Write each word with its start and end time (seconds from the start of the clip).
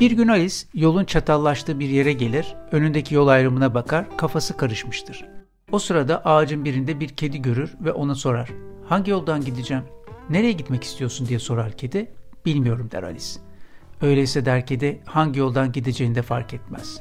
Bir 0.00 0.10
gün 0.10 0.28
Alice 0.28 0.56
yolun 0.74 1.04
çatallaştığı 1.04 1.80
bir 1.80 1.88
yere 1.88 2.12
gelir, 2.12 2.54
önündeki 2.72 3.14
yol 3.14 3.28
ayrımına 3.28 3.74
bakar, 3.74 4.16
kafası 4.16 4.56
karışmıştır. 4.56 5.24
O 5.72 5.78
sırada 5.78 6.24
ağacın 6.24 6.64
birinde 6.64 7.00
bir 7.00 7.08
kedi 7.08 7.42
görür 7.42 7.74
ve 7.80 7.92
ona 7.92 8.14
sorar. 8.14 8.50
Hangi 8.88 9.10
yoldan 9.10 9.44
gideceğim? 9.44 9.84
Nereye 10.30 10.52
gitmek 10.52 10.84
istiyorsun 10.84 11.28
diye 11.28 11.38
sorar 11.38 11.72
kedi. 11.72 12.12
Bilmiyorum 12.46 12.88
der 12.92 13.02
Alice. 13.02 13.26
Öyleyse 14.02 14.44
der 14.44 14.66
kedi 14.66 15.00
hangi 15.04 15.40
yoldan 15.40 15.72
gideceğini 15.72 16.14
de 16.14 16.22
fark 16.22 16.54
etmez. 16.54 17.00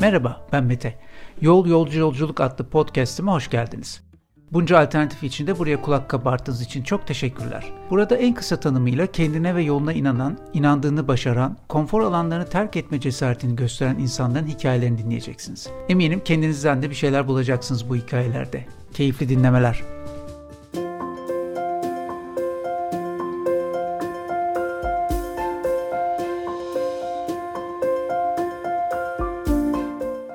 Merhaba 0.00 0.48
ben 0.52 0.64
Mete. 0.64 0.98
Yol 1.40 1.66
Yolcu 1.66 1.98
Yolculuk 1.98 2.40
adlı 2.40 2.70
podcast'ime 2.70 3.30
hoş 3.30 3.50
geldiniz. 3.50 4.09
Bunca 4.52 4.78
alternatif 4.78 5.22
içinde 5.22 5.58
buraya 5.58 5.82
kulak 5.82 6.08
kabarttığınız 6.08 6.62
için 6.62 6.82
çok 6.82 7.06
teşekkürler. 7.06 7.72
Burada 7.90 8.16
en 8.16 8.34
kısa 8.34 8.60
tanımıyla 8.60 9.06
kendine 9.06 9.54
ve 9.54 9.62
yoluna 9.62 9.92
inanan, 9.92 10.38
inandığını 10.54 11.08
başaran, 11.08 11.56
konfor 11.68 12.00
alanlarını 12.00 12.46
terk 12.46 12.76
etme 12.76 13.00
cesaretini 13.00 13.56
gösteren 13.56 13.98
insanların 13.98 14.46
hikayelerini 14.46 14.98
dinleyeceksiniz. 14.98 15.68
Eminim 15.88 16.20
kendinizden 16.24 16.82
de 16.82 16.90
bir 16.90 16.94
şeyler 16.94 17.28
bulacaksınız 17.28 17.88
bu 17.88 17.96
hikayelerde. 17.96 18.64
Keyifli 18.94 19.28
dinlemeler. 19.28 19.82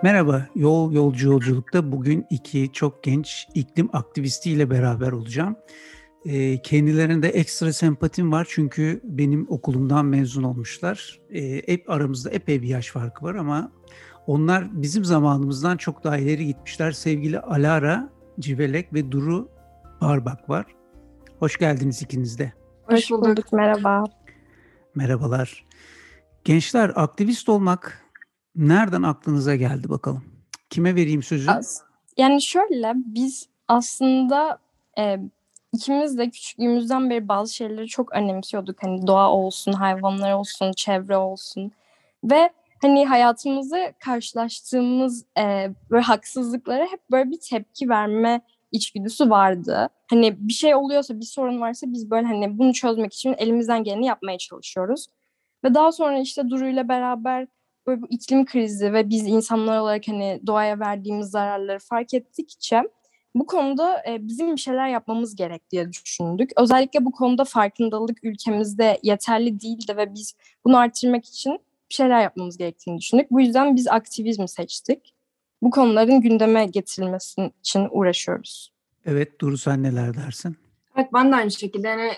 Merhaba, 0.05 0.47
Yol 0.55 0.93
Yolcu 0.93 1.27
Yolculuk'ta 1.27 1.91
bugün 1.91 2.25
iki 2.29 2.71
çok 2.73 3.03
genç 3.03 3.47
iklim 3.53 3.89
aktivistiyle 3.93 4.69
beraber 4.69 5.11
olacağım. 5.11 5.55
E, 6.25 6.61
kendilerinde 6.61 7.29
ekstra 7.29 7.73
sempatim 7.73 8.31
var 8.31 8.47
çünkü 8.49 9.01
benim 9.03 9.45
okulumdan 9.49 10.05
mezun 10.05 10.43
olmuşlar. 10.43 11.19
E, 11.33 11.61
hep 11.67 11.89
aramızda 11.89 12.29
epey 12.29 12.61
bir 12.61 12.67
yaş 12.67 12.91
farkı 12.91 13.25
var 13.25 13.35
ama 13.35 13.71
onlar 14.27 14.81
bizim 14.81 15.05
zamanımızdan 15.05 15.77
çok 15.77 16.03
daha 16.03 16.17
ileri 16.17 16.45
gitmişler. 16.45 16.91
Sevgili 16.91 17.39
Alara 17.39 18.09
Civelek 18.39 18.93
ve 18.93 19.11
Duru 19.11 19.49
Barbak 20.01 20.49
var. 20.49 20.65
Hoş 21.39 21.57
geldiniz 21.57 22.01
ikiniz 22.01 22.39
de. 22.39 22.53
Hoş 22.83 23.11
bulduk, 23.11 23.53
merhaba. 23.53 24.03
Merhabalar. 24.95 25.65
Gençler 26.43 26.91
aktivist 26.95 27.49
olmak 27.49 28.04
nereden 28.55 29.03
aklınıza 29.03 29.55
geldi 29.55 29.89
bakalım? 29.89 30.23
Kime 30.69 30.95
vereyim 30.95 31.23
sözü? 31.23 31.51
Yani 32.17 32.41
şöyle 32.41 32.93
biz 32.95 33.49
aslında 33.67 34.59
e, 34.99 35.19
ikimiz 35.73 36.17
de 36.17 36.29
küçüklüğümüzden 36.29 37.09
beri 37.09 37.27
bazı 37.27 37.53
şeyleri 37.53 37.87
çok 37.87 38.13
önemsiyorduk. 38.13 38.83
Hani 38.83 39.07
doğa 39.07 39.31
olsun, 39.31 39.71
hayvanlar 39.71 40.33
olsun, 40.33 40.71
çevre 40.71 41.17
olsun. 41.17 41.71
Ve 42.23 42.49
hani 42.81 43.05
hayatımızda 43.05 43.93
karşılaştığımız 43.99 45.25
e, 45.37 45.69
böyle 45.89 46.03
haksızlıklara 46.03 46.83
hep 46.83 47.11
böyle 47.11 47.31
bir 47.31 47.39
tepki 47.39 47.89
verme 47.89 48.41
içgüdüsü 48.71 49.29
vardı. 49.29 49.89
Hani 50.09 50.35
bir 50.39 50.53
şey 50.53 50.75
oluyorsa, 50.75 51.19
bir 51.19 51.25
sorun 51.25 51.61
varsa 51.61 51.87
biz 51.89 52.11
böyle 52.11 52.27
hani 52.27 52.57
bunu 52.57 52.73
çözmek 52.73 53.13
için 53.13 53.35
elimizden 53.37 53.83
geleni 53.83 54.05
yapmaya 54.05 54.37
çalışıyoruz. 54.37 55.07
Ve 55.63 55.73
daha 55.73 55.91
sonra 55.91 56.19
işte 56.19 56.49
Duru 56.49 56.67
ile 56.67 56.87
beraber 56.87 57.47
böyle 57.87 58.01
bu 58.01 58.07
iklim 58.09 58.45
krizi 58.45 58.93
ve 58.93 59.09
biz 59.09 59.27
insanlar 59.27 59.77
olarak 59.77 60.07
hani 60.07 60.41
doğaya 60.47 60.79
verdiğimiz 60.79 61.27
zararları 61.27 61.79
fark 61.79 62.13
ettikçe 62.13 62.83
bu 63.35 63.45
konuda 63.45 64.03
e, 64.07 64.27
bizim 64.27 64.55
bir 64.55 64.61
şeyler 64.61 64.89
yapmamız 64.89 65.35
gerek 65.35 65.71
diye 65.71 65.93
düşündük. 65.93 66.51
Özellikle 66.57 67.05
bu 67.05 67.11
konuda 67.11 67.43
farkındalık 67.43 68.23
ülkemizde 68.23 68.99
yeterli 69.03 69.61
değildi 69.61 69.97
ve 69.97 70.13
biz 70.13 70.35
bunu 70.65 70.77
arttırmak 70.77 71.25
için 71.25 71.59
bir 71.89 71.95
şeyler 71.95 72.21
yapmamız 72.21 72.57
gerektiğini 72.57 72.97
düşündük. 72.97 73.31
Bu 73.31 73.41
yüzden 73.41 73.75
biz 73.75 73.87
aktivizmi 73.87 74.49
seçtik. 74.49 75.13
Bu 75.61 75.69
konuların 75.69 76.21
gündeme 76.21 76.65
getirilmesi 76.65 77.51
için 77.59 77.87
uğraşıyoruz. 77.91 78.71
Evet 79.05 79.41
Duru 79.41 79.57
sen 79.57 79.83
neler 79.83 80.13
dersin? 80.13 80.57
Evet 80.95 81.09
ben 81.13 81.31
de 81.31 81.35
aynı 81.35 81.51
şekilde 81.51 81.87
yani 81.87 82.11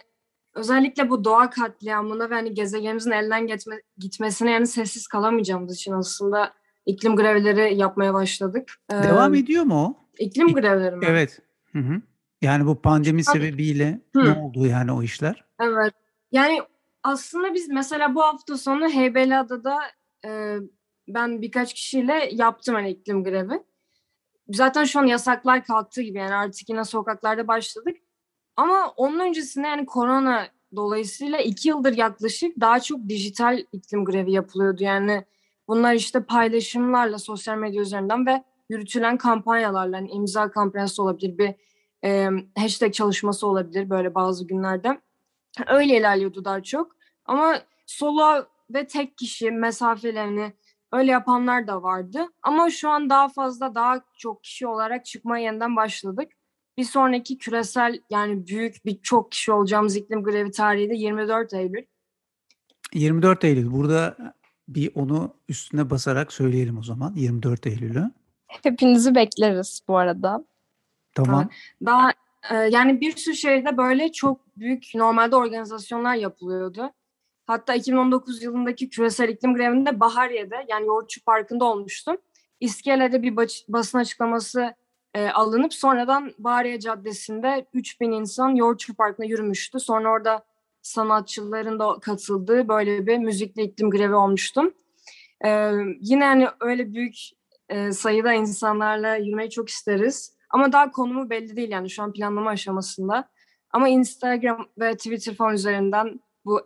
özellikle 0.57 1.09
bu 1.09 1.23
doğa 1.23 1.49
katliamına 1.49 2.29
ve 2.29 2.33
hani 2.33 2.53
gezegenimizin 2.53 3.11
elden 3.11 3.47
gitme, 3.47 3.81
gitmesine 3.97 4.51
yani 4.51 4.67
sessiz 4.67 5.07
kalamayacağımız 5.07 5.75
için 5.75 5.91
aslında 5.91 6.53
iklim 6.85 7.15
grevleri 7.15 7.77
yapmaya 7.77 8.13
başladık. 8.13 8.71
Ee, 8.91 9.03
Devam 9.03 9.33
ediyor 9.33 9.63
mu 9.63 9.85
o? 9.85 9.95
İklim 10.19 10.53
grevleri 10.53 10.95
mi? 10.95 11.05
Evet. 11.09 11.39
Hı 11.71 11.79
hı. 11.79 12.01
Yani 12.41 12.65
bu 12.65 12.81
pandemi 12.81 13.21
Hadi. 13.25 13.39
sebebiyle 13.39 14.01
hı. 14.15 14.25
ne 14.25 14.39
oldu 14.39 14.65
yani 14.65 14.91
o 14.91 15.03
işler? 15.03 15.45
Evet. 15.61 15.93
Yani 16.31 16.61
aslında 17.03 17.53
biz 17.53 17.69
mesela 17.69 18.15
bu 18.15 18.21
hafta 18.21 18.57
sonu 18.57 18.89
Heybeliada'da 18.89 19.77
e, 20.25 20.57
ben 21.07 21.41
birkaç 21.41 21.73
kişiyle 21.73 22.29
yaptım 22.31 22.75
hani 22.75 22.89
iklim 22.89 23.23
grevi. 23.23 23.63
Zaten 24.49 24.83
şu 24.83 24.99
an 24.99 25.05
yasaklar 25.05 25.63
kalktığı 25.63 26.01
gibi 26.01 26.17
yani 26.17 26.35
artık 26.35 26.69
yine 26.69 26.83
sokaklarda 26.83 27.47
başladık. 27.47 27.97
Ama 28.57 28.93
onun 28.97 29.19
öncesinde 29.19 29.67
yani 29.67 29.85
korona 29.85 30.47
dolayısıyla 30.75 31.39
iki 31.39 31.69
yıldır 31.69 31.97
yaklaşık 31.97 32.59
daha 32.59 32.79
çok 32.79 33.09
dijital 33.09 33.59
iklim 33.71 34.05
grevi 34.05 34.31
yapılıyordu. 34.31 34.83
Yani 34.83 35.25
bunlar 35.67 35.93
işte 35.93 36.23
paylaşımlarla 36.23 37.17
sosyal 37.19 37.57
medya 37.57 37.81
üzerinden 37.81 38.25
ve 38.25 38.43
yürütülen 38.69 39.17
kampanyalarla 39.17 39.97
yani 39.97 40.09
imza 40.09 40.51
kampanyası 40.51 41.03
olabilir 41.03 41.37
bir 41.37 41.55
e, 42.03 42.29
hashtag 42.57 42.93
çalışması 42.93 43.47
olabilir 43.47 43.89
böyle 43.89 44.15
bazı 44.15 44.47
günlerde. 44.47 45.01
Öyle 45.67 45.97
ilerliyordu 45.97 46.45
daha 46.45 46.63
çok. 46.63 46.95
Ama 47.25 47.59
solo 47.85 48.45
ve 48.69 48.87
tek 48.87 49.17
kişi 49.17 49.51
mesafelerini 49.51 50.53
öyle 50.91 51.11
yapanlar 51.11 51.67
da 51.67 51.83
vardı. 51.83 52.27
Ama 52.43 52.69
şu 52.69 52.89
an 52.89 53.09
daha 53.09 53.29
fazla 53.29 53.75
daha 53.75 54.01
çok 54.17 54.43
kişi 54.43 54.67
olarak 54.67 55.05
çıkmaya 55.05 55.45
yeniden 55.45 55.75
başladık. 55.75 56.31
Bir 56.77 56.83
sonraki 56.83 57.37
küresel 57.37 58.01
yani 58.09 58.47
büyük 58.47 58.85
bir 58.85 59.01
çok 59.01 59.31
kişi 59.31 59.51
olacağımız 59.51 59.95
iklim 59.95 60.23
grevi 60.23 60.51
tarihi 60.51 60.89
de 60.89 60.95
24 60.95 61.53
Eylül. 61.53 61.85
24 62.93 63.43
Eylül. 63.43 63.71
Burada 63.71 64.17
bir 64.67 64.91
onu 64.95 65.33
üstüne 65.49 65.89
basarak 65.89 66.33
söyleyelim 66.33 66.77
o 66.77 66.83
zaman 66.83 67.15
24 67.15 67.67
Eylül'ü. 67.67 68.11
Hepinizi 68.47 69.15
bekleriz 69.15 69.81
bu 69.87 69.97
arada. 69.97 70.45
Tamam. 71.15 71.49
Daha 71.85 72.11
e, 72.51 72.55
yani 72.55 73.01
bir 73.01 73.17
sürü 73.17 73.35
şehirde 73.35 73.77
böyle 73.77 74.11
çok 74.11 74.57
büyük 74.57 74.91
normalde 74.95 75.35
organizasyonlar 75.35 76.15
yapılıyordu. 76.15 76.91
Hatta 77.45 77.75
2019 77.75 78.43
yılındaki 78.43 78.89
küresel 78.89 79.29
iklim 79.29 79.53
grevinde 79.53 79.99
Bahariye'de 79.99 80.65
yani 80.69 80.87
Yoğurtçu 80.87 81.23
Parkı'nda 81.23 81.65
olmuştum. 81.65 82.17
İskele'de 82.59 83.21
bir 83.21 83.35
basın 83.67 83.97
açıklaması 83.97 84.75
e, 85.13 85.29
alınıp 85.29 85.73
sonradan 85.73 86.33
Bahariye 86.37 86.79
Caddesi'nde 86.79 87.65
3000 87.73 88.11
insan 88.11 88.49
Yoğurtçu 88.49 88.95
Parkı'na 88.95 89.25
yürümüştü. 89.25 89.79
Sonra 89.79 90.11
orada 90.11 90.45
sanatçıların 90.81 91.79
da 91.79 91.99
katıldığı 92.01 92.67
böyle 92.67 93.07
bir 93.07 93.17
müzikli 93.17 93.61
iklim 93.61 93.89
grevi 93.89 94.15
olmuştum. 94.15 94.73
E, 95.45 95.71
yine 96.01 96.25
hani 96.25 96.47
öyle 96.59 96.93
büyük 96.93 97.15
e, 97.69 97.91
sayıda 97.91 98.33
insanlarla 98.33 99.15
yürümeyi 99.15 99.49
çok 99.49 99.69
isteriz. 99.69 100.37
Ama 100.49 100.71
daha 100.71 100.91
konumu 100.91 101.29
belli 101.29 101.55
değil 101.55 101.69
yani 101.69 101.89
şu 101.89 102.03
an 102.03 102.13
planlama 102.13 102.49
aşamasında. 102.49 103.29
Ama 103.71 103.89
Instagram 103.89 104.67
ve 104.79 104.97
Twitter 104.97 105.35
falan 105.35 105.53
üzerinden 105.53 106.19
bu 106.45 106.61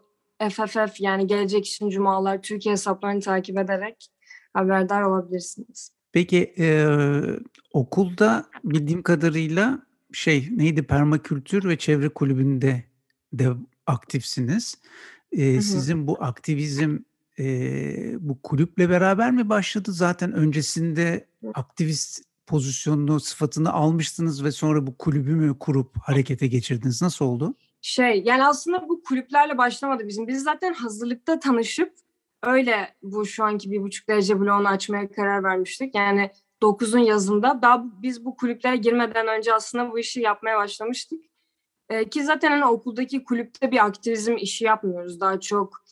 FFF 0.49 1.01
yani 1.01 1.27
Gelecek 1.27 1.67
için 1.67 1.89
Cumalar 1.89 2.41
Türkiye 2.41 2.73
hesaplarını 2.73 3.21
takip 3.21 3.57
ederek 3.57 4.07
haberdar 4.53 5.01
olabilirsiniz. 5.01 5.91
Peki 6.11 6.53
e, 6.57 6.85
okulda 7.73 8.45
bildiğim 8.63 9.03
kadarıyla 9.03 9.79
şey 10.13 10.49
neydi 10.51 10.83
permakültür 10.83 11.69
ve 11.69 11.77
çevre 11.77 12.09
kulübünde 12.09 12.83
de 13.33 13.49
aktifsiniz. 13.87 14.77
E, 15.31 15.53
hı 15.53 15.57
hı. 15.57 15.61
Sizin 15.61 16.07
bu 16.07 16.23
aktivizm 16.23 16.97
e, 17.39 17.45
bu 18.19 18.41
kulüple 18.41 18.89
beraber 18.89 19.31
mi 19.31 19.49
başladı? 19.49 19.91
Zaten 19.91 20.33
öncesinde 20.33 21.27
aktivist 21.53 22.23
pozisyonunu, 22.47 23.19
sıfatını 23.19 23.73
almıştınız 23.73 24.43
ve 24.43 24.51
sonra 24.51 24.87
bu 24.87 24.97
kulübü 24.97 25.35
mü 25.35 25.59
kurup 25.59 25.97
harekete 26.03 26.47
geçirdiniz? 26.47 27.01
Nasıl 27.01 27.25
oldu? 27.25 27.55
Şey 27.81 28.23
yani 28.25 28.45
aslında 28.45 28.89
bu 28.89 29.03
kulüplerle 29.03 29.57
başlamadı 29.57 30.07
bizim. 30.07 30.27
Biz 30.27 30.43
zaten 30.43 30.73
hazırlıkta 30.73 31.39
tanışıp 31.39 31.93
öyle 32.43 32.95
bu 33.03 33.25
şu 33.25 33.43
anki 33.43 33.71
bir 33.71 33.81
buçuk 33.81 34.07
derece 34.07 34.39
bloğunu 34.39 34.67
açmaya 34.67 35.11
karar 35.11 35.43
vermiştik. 35.43 35.95
Yani 35.95 36.31
9'un 36.61 36.99
yazında 36.99 37.61
daha 37.61 37.83
biz 38.01 38.25
bu 38.25 38.35
kulüplere 38.35 38.77
girmeden 38.77 39.27
önce 39.27 39.53
aslında 39.53 39.91
bu 39.91 39.99
işi 39.99 40.21
yapmaya 40.21 40.57
başlamıştık. 40.57 41.21
Ee, 41.89 42.09
ki 42.09 42.23
zaten 42.23 42.51
hani 42.51 42.65
okuldaki 42.65 43.23
kulüpte 43.23 43.71
bir 43.71 43.85
aktivizm 43.85 44.35
işi 44.37 44.65
yapmıyoruz. 44.65 45.19
Daha 45.19 45.39
çok 45.39 45.83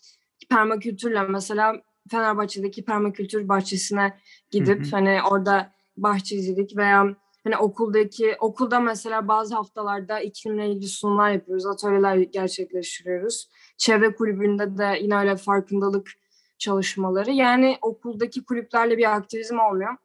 permakültürle 0.50 1.24
mesela 1.24 1.82
Fenerbahçe'deki 2.12 2.86
permakültür 2.86 3.48
bahçesine 3.48 4.18
gidip 4.52 4.86
hı 4.86 4.88
hı. 4.88 4.92
hani 4.92 5.20
orada 5.32 5.74
bahçecilik 5.98 6.78
veya 6.78 7.16
hani 7.44 7.58
okuldaki 7.58 8.36
okulda 8.40 8.80
mesela 8.80 9.28
bazı 9.28 9.56
haftalarda 9.56 10.20
iklimle 10.20 10.70
ilgili 10.70 10.88
sunumlar 10.88 11.32
yapıyoruz, 11.32 11.66
atölyeler 11.66 12.16
gerçekleştiriyoruz. 12.18 13.50
Çevre 13.78 14.16
kulübünde 14.16 14.78
de 14.78 15.00
yine 15.02 15.18
öyle 15.18 15.36
farkındalık 15.36 16.12
çalışmaları. 16.58 17.32
Yani 17.32 17.78
okuldaki 17.82 18.44
kulüplerle 18.44 18.98
bir 18.98 19.16
aktivizm 19.16 19.60
olmuyor. 19.60 19.96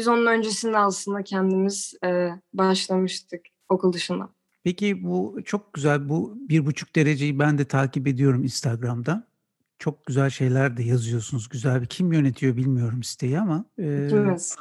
Biz 0.00 0.08
onun 0.08 0.26
öncesinde 0.26 0.78
aslında 0.78 1.22
kendimiz 1.22 1.94
e, 2.04 2.28
başlamıştık 2.52 3.40
okul 3.68 3.92
dışında. 3.92 4.28
Peki 4.64 5.04
bu 5.04 5.38
çok 5.44 5.72
güzel. 5.72 6.08
Bu 6.08 6.34
bir 6.36 6.66
buçuk 6.66 6.96
dereceyi 6.96 7.38
ben 7.38 7.58
de 7.58 7.64
takip 7.64 8.06
ediyorum 8.06 8.44
Instagram'da. 8.44 9.26
Çok 9.78 10.06
güzel 10.06 10.30
şeyler 10.30 10.76
de 10.76 10.82
yazıyorsunuz. 10.82 11.48
Güzel 11.48 11.82
bir 11.82 11.86
kim 11.86 12.12
yönetiyor 12.12 12.56
bilmiyorum 12.56 13.02
siteyi 13.02 13.40
ama. 13.40 13.64
E... 13.78 14.06
İkimiz. 14.06 14.56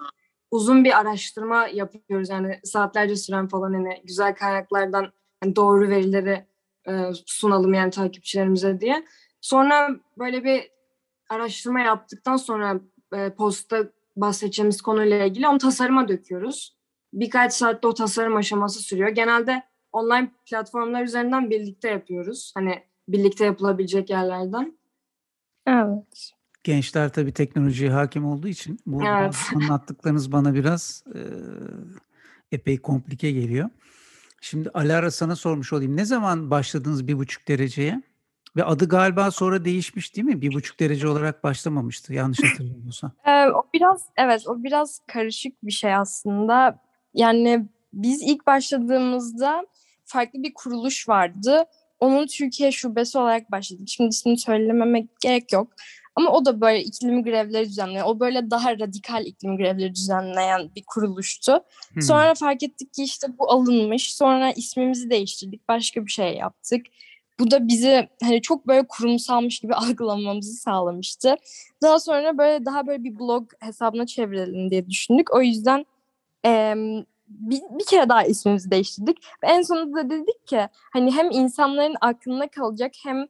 Uzun 0.51 0.83
bir 0.83 0.99
araştırma 0.99 1.67
yapıyoruz 1.67 2.29
yani 2.29 2.59
saatlerce 2.63 3.15
süren 3.15 3.47
falan 3.47 3.73
hani 3.73 4.01
güzel 4.03 4.35
kaynaklardan 4.35 5.11
hani 5.43 5.55
doğru 5.55 5.89
verileri 5.89 6.45
e, 6.87 7.11
sunalım 7.25 7.73
yani 7.73 7.91
takipçilerimize 7.91 8.79
diye. 8.79 9.05
Sonra 9.41 9.89
böyle 10.17 10.43
bir 10.43 10.71
araştırma 11.29 11.79
yaptıktan 11.79 12.37
sonra 12.37 12.79
e, 13.13 13.29
posta 13.33 13.89
bahsedeceğimiz 14.21 14.81
konuyla 14.81 15.25
ilgili 15.25 15.47
onu 15.47 15.57
tasarıma 15.57 16.07
döküyoruz. 16.07 16.77
Birkaç 17.13 17.53
saatte 17.53 17.87
o 17.87 17.93
tasarım 17.93 18.35
aşaması 18.35 18.79
sürüyor. 18.79 19.09
Genelde 19.09 19.63
online 19.91 20.31
platformlar 20.45 21.03
üzerinden 21.03 21.49
birlikte 21.49 21.89
yapıyoruz. 21.89 22.51
Hani 22.55 22.83
birlikte 23.07 23.45
yapılabilecek 23.45 24.09
yerlerden. 24.09 24.77
Evet. 25.67 26.31
Gençler 26.63 27.13
tabii 27.13 27.33
teknolojiye 27.33 27.91
hakim 27.91 28.25
olduğu 28.25 28.47
için 28.47 28.79
bu 28.85 29.03
evet. 29.05 29.35
anlattıklarınız 29.55 30.31
bana 30.31 30.53
biraz 30.53 31.03
e, 31.15 31.19
epey 32.51 32.77
komplike 32.77 33.31
geliyor. 33.31 33.69
Şimdi 34.41 34.69
Alara 34.69 35.11
sana 35.11 35.35
sormuş 35.35 35.73
olayım. 35.73 35.97
Ne 35.97 36.05
zaman 36.05 36.51
başladınız 36.51 37.07
bir 37.07 37.17
buçuk 37.17 37.47
dereceye? 37.47 38.01
Ve 38.55 38.63
adı 38.63 38.87
galiba 38.87 39.31
sonra 39.31 39.65
değişmiş 39.65 40.15
değil 40.15 40.25
mi? 40.25 40.41
Bir 40.41 40.53
buçuk 40.53 40.79
derece 40.79 41.07
olarak 41.07 41.43
başlamamıştı 41.43 42.13
yanlış 42.13 42.43
hatırlamıyorsam. 42.43 43.11
Ee, 43.25 43.45
o 43.45 43.63
biraz 43.73 44.05
evet 44.17 44.47
o 44.47 44.63
biraz 44.63 44.99
karışık 45.07 45.65
bir 45.65 45.71
şey 45.71 45.95
aslında. 45.95 46.79
Yani 47.13 47.65
biz 47.93 48.21
ilk 48.21 48.47
başladığımızda 48.47 49.65
farklı 50.05 50.43
bir 50.43 50.53
kuruluş 50.53 51.09
vardı. 51.09 51.63
Onun 51.99 52.27
Türkiye 52.27 52.71
şubesi 52.71 53.17
olarak 53.17 53.51
başladık. 53.51 53.89
Şimdi 53.89 54.09
ismini 54.09 54.37
söylememek 54.37 55.19
gerek 55.21 55.53
yok. 55.53 55.67
Ama 56.15 56.31
o 56.31 56.45
da 56.45 56.61
böyle 56.61 56.83
iklim 56.83 57.23
grevleri 57.23 57.65
düzenleyen, 57.65 58.03
o 58.03 58.19
böyle 58.19 58.51
daha 58.51 58.79
radikal 58.79 59.25
iklim 59.25 59.57
grevleri 59.57 59.95
düzenleyen 59.95 60.69
bir 60.75 60.83
kuruluştu. 60.87 61.63
Hmm. 61.93 62.01
Sonra 62.01 62.35
fark 62.35 62.63
ettik 62.63 62.93
ki 62.93 63.03
işte 63.03 63.27
bu 63.37 63.51
alınmış. 63.51 64.15
Sonra 64.15 64.51
ismimizi 64.51 65.09
değiştirdik, 65.09 65.69
başka 65.69 66.05
bir 66.05 66.11
şey 66.11 66.33
yaptık. 66.33 66.85
Bu 67.39 67.51
da 67.51 67.67
bizi 67.67 68.09
hani 68.23 68.41
çok 68.41 68.67
böyle 68.67 68.87
kurumsalmış 68.87 69.59
gibi 69.59 69.73
algılamamızı 69.75 70.53
sağlamıştı. 70.53 71.35
Daha 71.81 71.99
sonra 71.99 72.37
böyle 72.37 72.65
daha 72.65 72.87
böyle 72.87 73.03
bir 73.03 73.19
blog 73.19 73.51
hesabına 73.59 74.05
çevirelim 74.05 74.71
diye 74.71 74.89
düşündük. 74.89 75.33
O 75.33 75.41
yüzden 75.41 75.85
e, 76.45 76.73
bir, 77.27 77.61
bir 77.79 77.85
kere 77.85 78.09
daha 78.09 78.23
ismimizi 78.23 78.71
değiştirdik. 78.71 79.17
En 79.43 79.61
sonunda 79.61 79.97
da 79.97 80.09
dedik 80.09 80.47
ki 80.47 80.67
hani 80.93 81.15
hem 81.15 81.31
insanların 81.31 81.95
aklında 82.01 82.47
kalacak 82.47 82.91
hem 83.03 83.27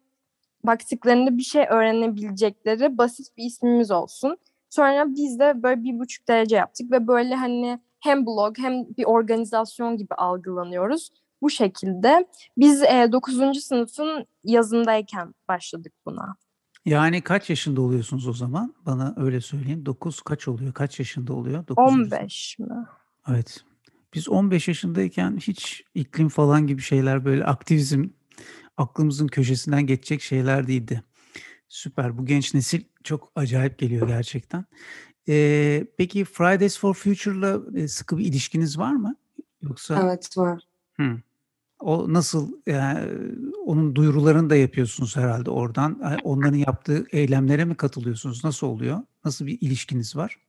baktıklarında 0.64 1.38
bir 1.38 1.44
şey 1.44 1.66
öğrenebilecekleri 1.70 2.98
basit 2.98 3.38
bir 3.38 3.44
ismimiz 3.44 3.92
olsun. 3.92 4.38
Sonra 4.70 5.16
biz 5.16 5.40
de 5.40 5.64
böyle 5.64 5.84
bir 5.84 6.00
buçuk 6.00 6.28
derece 6.28 6.56
yaptık 6.56 6.92
ve 6.92 7.08
böyle 7.08 7.36
hani 7.36 7.80
hem 8.00 8.26
blog 8.26 8.58
hem 8.60 8.86
bir 8.98 9.06
organizasyon 9.06 9.98
gibi 9.98 10.14
algılanıyoruz. 10.14 11.10
Bu 11.42 11.50
şekilde 11.50 12.28
biz 12.58 12.82
e, 12.82 13.10
9. 13.12 13.64
sınıfın 13.64 14.26
yazındayken 14.44 15.34
başladık 15.48 15.94
buna. 16.06 16.36
Yani 16.86 17.22
kaç 17.22 17.50
yaşında 17.50 17.82
oluyorsunuz 17.82 18.28
o 18.28 18.34
zaman? 18.34 18.76
Bana 18.86 19.14
öyle 19.18 19.42
söyleyin. 19.42 19.86
9 19.86 20.22
kaç 20.22 20.48
oluyor? 20.48 20.74
Kaç 20.74 21.00
yaşında 21.00 21.34
oluyor? 21.34 21.68
9. 21.68 21.94
15 21.94 22.60
mi? 22.60 22.68
Evet. 23.30 23.64
Biz 24.14 24.30
15 24.30 24.68
yaşındayken 24.68 25.38
hiç 25.38 25.84
iklim 25.96 26.30
falan 26.30 26.68
gibi 26.68 26.82
şeyler 26.82 27.26
böyle 27.26 27.46
aktivizm 27.46 28.06
aklımızın 28.78 29.28
köşesinden 29.28 29.88
geçecek 29.88 30.22
şeyler 30.22 30.68
değildi. 30.68 31.04
Süper. 31.68 32.18
Bu 32.18 32.26
genç 32.26 32.54
nesil 32.54 32.82
çok 33.04 33.32
acayip 33.36 33.78
geliyor 33.78 34.08
gerçekten. 34.08 34.66
Ee, 35.30 35.88
peki 35.98 36.26
Fridays 36.26 36.80
for 36.80 36.94
Future'la 36.94 37.88
sıkı 37.88 38.18
bir 38.18 38.26
ilişkiniz 38.26 38.78
var 38.78 38.92
mı? 38.92 39.16
Yoksa 39.62 40.02
Evet 40.04 40.38
var. 40.38 40.64
Hı. 40.94 41.22
O 41.80 42.14
nasıl 42.14 42.52
yani 42.68 43.00
onun 43.66 43.96
duyurularını 43.96 44.50
da 44.50 44.56
yapıyorsunuz 44.56 45.18
herhalde 45.18 45.52
oradan. 45.52 46.20
Onların 46.24 46.58
yaptığı 46.58 47.06
eylemlere 47.12 47.66
mi 47.66 47.76
katılıyorsunuz? 47.76 48.44
Nasıl 48.44 48.68
oluyor? 48.68 49.00
Nasıl 49.26 49.46
bir 49.46 49.58
ilişkiniz 49.62 50.16
var? 50.16 50.40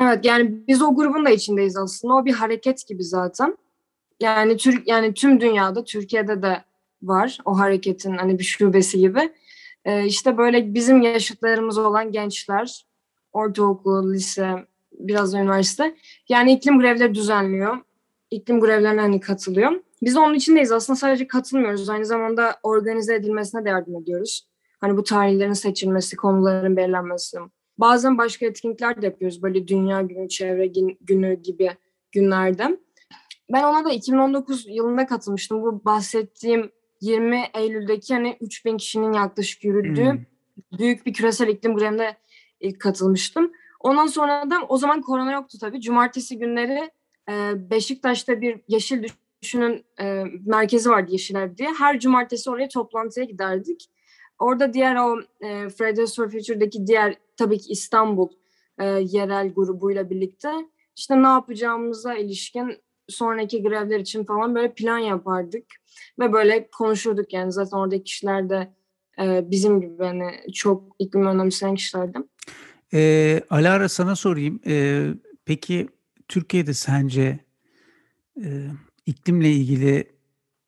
Evet 0.00 0.24
yani 0.24 0.66
biz 0.68 0.82
o 0.82 0.94
grubun 0.94 1.24
da 1.24 1.30
içindeyiz 1.30 1.76
aslında. 1.76 2.14
O 2.14 2.24
bir 2.24 2.32
hareket 2.32 2.86
gibi 2.88 3.04
zaten. 3.04 3.58
Yani 4.20 4.56
Türk 4.56 4.88
yani 4.88 5.14
tüm 5.14 5.40
dünyada 5.40 5.84
Türkiye'de 5.84 6.42
de 6.42 6.64
var 7.02 7.38
o 7.44 7.58
hareketin 7.58 8.16
hani 8.16 8.38
bir 8.38 8.44
şubesi 8.44 8.98
gibi. 8.98 9.32
Ee, 9.84 10.06
işte 10.06 10.38
böyle 10.38 10.74
bizim 10.74 11.02
yaşıtlarımız 11.02 11.78
olan 11.78 12.12
gençler, 12.12 12.86
ortaokul, 13.32 14.12
lise, 14.12 14.66
biraz 14.92 15.32
da 15.32 15.38
üniversite. 15.38 15.96
Yani 16.28 16.52
iklim 16.52 16.78
grevleri 16.78 17.14
düzenliyor. 17.14 17.76
İklim 18.30 18.60
grevlerine 18.60 19.00
hani 19.00 19.20
katılıyor. 19.20 19.72
Biz 20.02 20.16
onun 20.16 20.34
içindeyiz. 20.34 20.72
Aslında 20.72 20.96
sadece 20.96 21.26
katılmıyoruz. 21.26 21.88
Aynı 21.88 22.04
zamanda 22.04 22.56
organize 22.62 23.14
edilmesine 23.14 23.64
de 23.64 23.68
yardım 23.68 23.96
ediyoruz. 23.96 24.48
Hani 24.80 24.96
bu 24.96 25.02
tarihlerin 25.02 25.52
seçilmesi, 25.52 26.16
konuların 26.16 26.76
belirlenmesi. 26.76 27.38
Bazen 27.78 28.18
başka 28.18 28.46
etkinlikler 28.46 29.02
de 29.02 29.06
yapıyoruz. 29.06 29.42
Böyle 29.42 29.68
Dünya 29.68 30.02
Günü, 30.02 30.28
Çevre 30.28 30.66
Günü 31.00 31.34
gibi 31.42 31.70
günlerde. 32.12 32.78
Ben 33.52 33.64
ona 33.64 33.84
da 33.84 33.90
2019 33.90 34.66
yılında 34.68 35.06
katılmıştım. 35.06 35.62
Bu 35.62 35.84
bahsettiğim 35.84 36.70
20 37.00 37.44
Eylül'deki 37.54 38.14
hani 38.14 38.36
3000 38.40 38.76
kişinin 38.76 39.12
yaklaşık 39.12 39.64
yürüdüğü 39.64 40.10
hmm. 40.10 40.78
büyük 40.78 41.06
bir 41.06 41.12
küresel 41.12 41.48
iklim 41.48 41.76
grevine 41.76 42.16
ilk 42.60 42.80
katılmıştım. 42.80 43.52
Ondan 43.80 44.06
sonra 44.06 44.50
da 44.50 44.56
o 44.68 44.76
zaman 44.76 45.02
korona 45.02 45.32
yoktu 45.32 45.58
tabii. 45.60 45.80
Cumartesi 45.80 46.38
günleri 46.38 46.90
e, 47.28 47.52
Beşiktaş'ta 47.70 48.40
bir 48.40 48.60
Yeşil 48.68 49.04
Düşün'ün 49.42 49.84
e, 50.00 50.24
merkezi 50.46 50.90
vardı 50.90 51.12
Yeşiler 51.12 51.58
diye. 51.58 51.68
Her 51.78 52.00
cumartesi 52.00 52.50
oraya 52.50 52.68
toplantıya 52.68 53.26
giderdik. 53.26 53.90
Orada 54.38 54.72
diğer 54.72 54.96
o 54.96 55.20
e, 55.40 55.68
Fridays 55.68 56.16
for 56.16 56.30
Future'daki 56.30 56.86
diğer 56.86 57.14
tabii 57.36 57.58
ki 57.58 57.72
İstanbul 57.72 58.28
e, 58.78 58.84
yerel 58.84 59.52
grubuyla 59.52 60.10
birlikte 60.10 60.50
işte 60.96 61.22
ne 61.22 61.26
yapacağımıza 61.26 62.14
ilişkin 62.14 62.76
sonraki 63.08 63.62
grevler 63.62 64.00
için 64.00 64.24
falan 64.24 64.54
böyle 64.54 64.74
plan 64.74 64.98
yapardık 64.98 65.64
ve 66.18 66.32
böyle 66.32 66.70
konuşurduk 66.70 67.32
yani 67.32 67.52
zaten 67.52 67.76
oradaki 67.76 68.04
kişiler 68.04 68.50
de 68.50 68.72
e, 69.22 69.50
bizim 69.50 69.80
gibi 69.80 70.04
hani 70.04 70.30
çok 70.54 70.96
iklim 70.98 71.26
önemseyen 71.26 71.74
kişilerdi. 71.74 72.18
E, 72.94 73.42
Alara 73.50 73.88
sana 73.88 74.16
sorayım. 74.16 74.60
E, 74.66 75.06
peki 75.44 75.88
Türkiye'de 76.28 76.74
sence 76.74 77.38
e, 78.44 78.66
iklimle 79.06 79.50
ilgili 79.50 80.12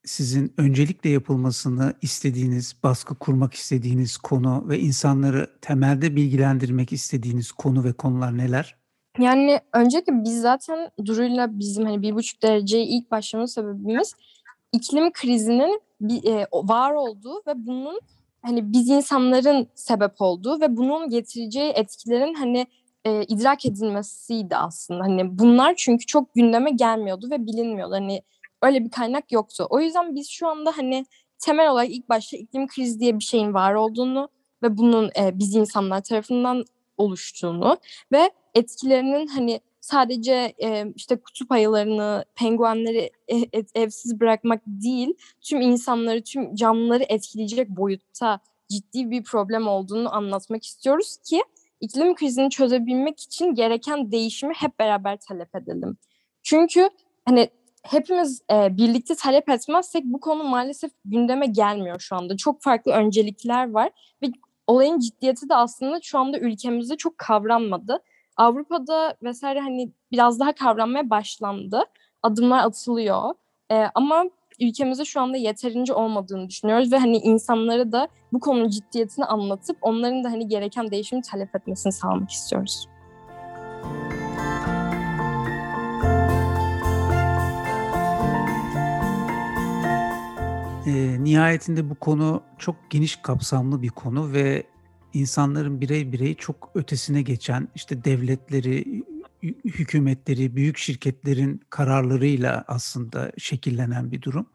sizin 0.05 0.55
öncelikle 0.59 1.11
yapılmasını 1.11 1.95
istediğiniz, 2.03 2.76
baskı 2.83 3.14
kurmak 3.14 3.55
istediğiniz 3.55 4.17
konu 4.17 4.69
ve 4.69 4.81
insanları 4.81 5.50
temelde 5.61 6.17
bilgilendirmek 6.17 6.93
istediğiniz 6.93 7.53
konu 7.53 7.85
ve 7.85 7.93
konular 7.93 8.38
neler? 8.38 8.76
Yani 9.19 9.61
öncelikle 9.73 10.25
biz 10.25 10.41
zaten 10.41 10.91
Duru'yla 11.05 11.59
bizim 11.59 11.85
hani 11.85 12.03
bir 12.03 12.14
buçuk 12.14 12.43
dereceye 12.43 12.85
ilk 12.85 13.11
başlamamız 13.11 13.53
sebebimiz 13.53 14.14
iklim 14.73 15.12
krizinin 15.12 15.81
bir, 16.00 16.25
e, 16.25 16.47
var 16.53 16.93
olduğu 16.93 17.43
ve 17.47 17.53
bunun 17.57 18.00
hani 18.43 18.73
biz 18.73 18.88
insanların 18.88 19.69
sebep 19.75 20.12
olduğu 20.19 20.61
ve 20.61 20.76
bunun 20.76 21.11
getireceği 21.11 21.71
etkilerin 21.71 22.35
hani 22.35 22.67
e, 23.05 23.25
idrak 23.25 23.67
edilmesiydi 23.67 24.57
aslında. 24.57 25.05
Hani 25.05 25.39
bunlar 25.39 25.75
çünkü 25.77 26.07
çok 26.07 26.35
gündeme 26.35 26.71
gelmiyordu 26.71 27.31
ve 27.31 27.47
bilinmiyordu. 27.47 27.95
Hani 27.95 28.23
öyle 28.63 28.85
bir 28.85 28.91
kaynak 28.91 29.33
yoktu. 29.33 29.67
O 29.71 29.81
yüzden 29.81 30.15
biz 30.15 30.29
şu 30.29 30.49
anda 30.49 30.73
hani 30.77 31.07
temel 31.39 31.71
olarak 31.71 31.91
ilk 31.91 32.09
başta 32.09 32.37
iklim 32.37 32.67
krizi 32.67 33.01
diye 33.01 33.19
bir 33.19 33.25
şeyin 33.25 33.55
var 33.55 33.75
olduğunu 33.75 34.29
ve 34.63 34.79
bunun 34.79 35.11
e, 35.19 35.39
biz 35.39 35.55
insanlar 35.55 36.01
tarafından 36.01 36.65
oluştuğunu 36.97 37.77
ve 38.13 38.31
etkilerinin 38.55 39.27
hani 39.27 39.61
sadece 39.81 40.55
e, 40.63 40.85
işte 40.95 41.17
kutup 41.17 41.53
ayılarını, 41.53 42.25
penguenleri 42.35 43.11
e, 43.29 43.37
e, 43.37 43.65
evsiz 43.75 44.21
bırakmak 44.21 44.63
değil, 44.67 45.15
tüm 45.43 45.61
insanları, 45.61 46.23
tüm 46.23 46.55
canlıları 46.55 47.05
etkileyecek 47.09 47.69
boyutta 47.69 48.41
ciddi 48.69 49.11
bir 49.11 49.25
problem 49.25 49.69
olduğunu 49.69 50.15
anlatmak 50.15 50.65
istiyoruz 50.65 51.17
ki 51.25 51.43
iklim 51.85 52.14
krizini 52.14 52.50
çözebilmek 52.50 53.21
için 53.21 53.55
gereken 53.55 54.12
değişimi 54.12 54.55
hep 54.55 54.79
beraber 54.79 55.17
talep 55.17 55.55
edelim. 55.57 55.97
Çünkü 56.43 56.91
hani 57.25 57.50
hepimiz 57.83 58.43
e, 58.53 58.76
birlikte 58.76 59.14
talep 59.14 59.49
etmezsek 59.49 60.05
bu 60.05 60.21
konu 60.21 60.45
maalesef 60.45 60.91
gündeme 61.05 61.47
gelmiyor 61.47 62.00
şu 62.00 62.17
anda. 62.17 62.37
Çok 62.37 62.62
farklı 62.62 62.93
öncelikler 62.93 63.71
var 63.71 63.91
ve 64.23 64.26
olayın 64.67 64.99
ciddiyeti 64.99 65.49
de 65.49 65.55
aslında 65.55 66.00
şu 66.03 66.19
anda 66.19 66.38
ülkemizde 66.38 66.97
çok 66.97 67.19
kavranmadı. 67.19 68.03
Avrupa'da 68.37 69.17
vesaire 69.23 69.61
hani 69.61 69.93
biraz 70.12 70.41
daha 70.41 70.53
kavranmaya 70.53 71.11
başlandı. 71.11 71.85
Adımlar 72.23 72.59
atılıyor. 72.59 73.35
E, 73.71 73.85
ama 73.95 74.25
ülkemizde 74.61 75.05
şu 75.05 75.21
anda 75.21 75.37
yeterince 75.37 75.93
olmadığını 75.93 76.49
düşünüyoruz 76.49 76.93
ve 76.93 76.99
hani 76.99 77.17
insanlara 77.17 77.93
da 77.93 78.09
bu 78.33 78.41
konunun 78.41 78.69
ciddiyetini 78.69 79.25
anlatıp 79.25 79.77
onların 79.81 80.25
da 80.25 80.31
hani 80.31 80.49
gereken 80.49 80.91
değişimi 80.91 81.23
talep 81.23 81.57
etmesini 81.57 81.93
sağlamak 81.93 82.31
istiyoruz. 82.31 82.89
E, 90.87 91.25
nihayetinde 91.25 91.91
bu 91.91 91.95
konu 91.95 92.43
çok 92.59 92.77
geniş 92.91 93.17
kapsamlı 93.17 93.83
bir 93.83 93.89
konu 93.89 94.33
ve 94.33 94.67
insanların 95.15 95.81
birey 95.81 96.13
birey 96.13 96.35
çok 96.35 96.71
ötesine 96.75 97.23
geçen 97.23 97.69
işte 97.75 98.05
devletleri, 98.05 99.05
hükümetleri, 99.65 100.57
büyük 100.57 100.79
şirketlerin 100.79 101.61
kararlarıyla 101.71 102.65
aslında 102.69 103.33
şekillenen 103.39 104.13
bir 104.13 104.23
durum. 104.23 104.51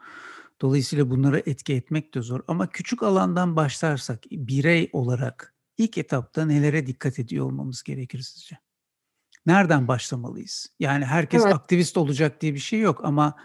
Dolayısıyla 0.62 1.10
bunlara 1.10 1.40
etki 1.40 1.74
etmek 1.74 2.14
de 2.14 2.22
zor. 2.22 2.42
Ama 2.48 2.70
küçük 2.70 3.04
alandan 3.04 3.56
başlarsak 3.56 4.24
birey 4.32 4.90
olarak 4.94 5.56
ilk 5.78 5.98
etapta 5.98 6.46
nelere 6.46 6.88
dikkat 6.88 7.20
ediyor 7.20 7.46
olmamız 7.46 7.84
gerekir 7.84 8.22
sizce? 8.22 8.58
Nereden 9.46 9.88
başlamalıyız? 9.88 10.68
Yani 10.80 11.06
herkes 11.06 11.44
evet. 11.44 11.54
aktivist 11.54 11.98
olacak 11.98 12.42
diye 12.42 12.54
bir 12.54 12.60
şey 12.60 12.80
yok 12.80 13.06
ama 13.06 13.36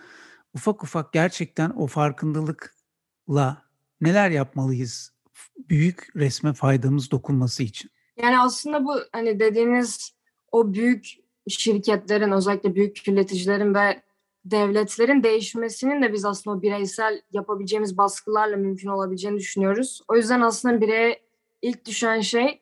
ufak 0.55 0.85
ufak 0.85 1.13
gerçekten 1.13 1.71
o 1.71 1.87
farkındalıkla 1.87 3.63
neler 4.01 4.31
yapmalıyız 4.31 5.15
büyük 5.57 6.17
resme 6.17 6.53
faydamız 6.53 7.11
dokunması 7.11 7.63
için? 7.63 7.91
Yani 8.17 8.41
aslında 8.41 8.85
bu 8.85 8.95
hani 9.13 9.41
dediğiniz 9.41 10.15
o 10.53 10.75
büyük 10.75 11.24
şirketlerin 11.49 12.33
özellikle 12.33 12.75
büyük 12.75 12.97
kirleticilerin 12.97 13.75
ve 13.75 14.03
devletlerin 14.45 15.23
değişmesinin 15.23 16.03
de 16.03 16.13
biz 16.13 16.25
aslında 16.25 16.63
bireysel 16.63 17.21
yapabileceğimiz 17.33 17.99
baskılarla 17.99 18.57
mümkün 18.57 18.89
olabileceğini 18.89 19.39
düşünüyoruz. 19.39 20.03
O 20.09 20.17
yüzden 20.17 20.41
aslında 20.41 20.81
bireye 20.81 21.21
ilk 21.63 21.85
düşen 21.87 22.21
şey 22.21 22.61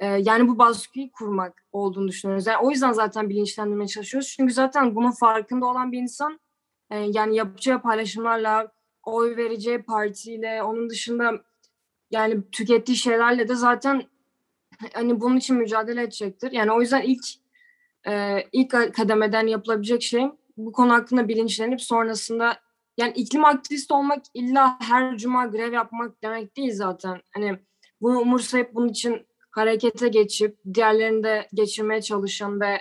e, 0.00 0.06
yani 0.06 0.48
bu 0.48 0.58
baskıyı 0.58 1.10
kurmak 1.10 1.64
olduğunu 1.72 2.08
düşünüyoruz. 2.08 2.46
Yani 2.46 2.58
o 2.66 2.70
yüzden 2.70 2.92
zaten 2.92 3.28
bilinçlendirmeye 3.28 3.88
çalışıyoruz. 3.88 4.34
Çünkü 4.36 4.54
zaten 4.54 4.94
bunun 4.94 5.10
farkında 5.10 5.66
olan 5.66 5.92
bir 5.92 5.98
insan 5.98 6.40
e, 6.90 6.98
yani 6.98 7.36
yapacağı 7.36 7.82
paylaşımlarla, 7.82 8.72
oy 9.04 9.36
vereceği 9.36 9.82
partiyle, 9.82 10.62
onun 10.62 10.90
dışında 10.90 11.32
yani 12.10 12.50
tükettiği 12.52 12.96
şeylerle 12.96 13.48
de 13.48 13.54
zaten 13.54 14.02
hani 14.92 15.20
bunun 15.20 15.36
için 15.36 15.56
mücadele 15.56 16.02
edecektir. 16.02 16.52
Yani 16.52 16.72
o 16.72 16.80
yüzden 16.80 17.02
ilk 17.02 17.24
e, 18.08 18.42
ilk 18.52 18.94
kademeden 18.94 19.46
yapılabilecek 19.46 20.02
şey 20.02 20.26
bu 20.56 20.72
konu 20.72 20.92
hakkında 20.92 21.28
bilinçlenip 21.28 21.82
sonrasında 21.82 22.56
yani 22.96 23.12
iklim 23.12 23.44
aktivisti 23.44 23.94
olmak 23.94 24.22
illa 24.34 24.76
her 24.80 25.16
cuma 25.16 25.46
grev 25.46 25.72
yapmak 25.72 26.22
demek 26.22 26.56
değil 26.56 26.72
zaten. 26.74 27.20
Hani 27.34 27.58
bunu 28.00 28.18
umursayıp 28.18 28.74
bunun 28.74 28.88
için 28.88 29.26
harekete 29.50 30.08
geçip 30.08 30.58
diğerlerini 30.74 31.24
de 31.24 31.48
geçirmeye 31.54 32.02
çalışan 32.02 32.60
ve 32.60 32.80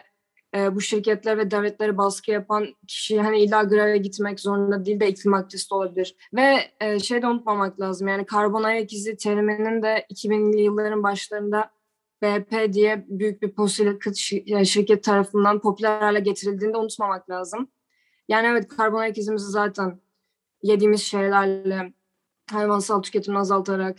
e, 0.55 0.75
bu 0.75 0.81
şirketler 0.81 1.37
ve 1.37 1.51
devletleri 1.51 1.97
baskı 1.97 2.31
yapan 2.31 2.67
kişi 2.87 3.21
hani 3.21 3.39
illa 3.39 3.63
greve 3.63 3.97
gitmek 3.97 4.39
zorunda 4.39 4.85
değil 4.85 4.99
de 4.99 5.07
iklim 5.07 5.33
aktivisti 5.33 5.75
olabilir. 5.75 6.15
Ve 6.33 6.57
e, 6.79 6.99
şey 6.99 7.21
de 7.21 7.27
unutmamak 7.27 7.79
lazım 7.79 8.07
yani 8.07 8.25
karbon 8.25 8.63
ayak 8.63 8.93
izi 8.93 9.17
teriminin 9.17 9.83
de 9.83 10.05
2000'li 10.13 10.61
yılların 10.61 11.03
başlarında 11.03 11.71
BP 12.23 12.73
diye 12.73 13.05
büyük 13.07 13.41
bir 13.41 13.55
fosil 13.55 13.85
yakıt 13.85 14.15
şirket 14.65 15.03
tarafından 15.03 15.59
popüler 15.59 16.01
hale 16.01 16.19
getirildiğini 16.19 16.73
de 16.73 16.77
unutmamak 16.77 17.29
lazım. 17.29 17.71
Yani 18.27 18.47
evet 18.47 18.67
karbon 18.67 18.99
ayak 18.99 19.17
izimizi 19.17 19.51
zaten 19.51 20.01
yediğimiz 20.63 21.01
şeylerle 21.01 21.93
hayvansal 22.51 23.01
tüketimi 23.01 23.39
azaltarak 23.39 23.97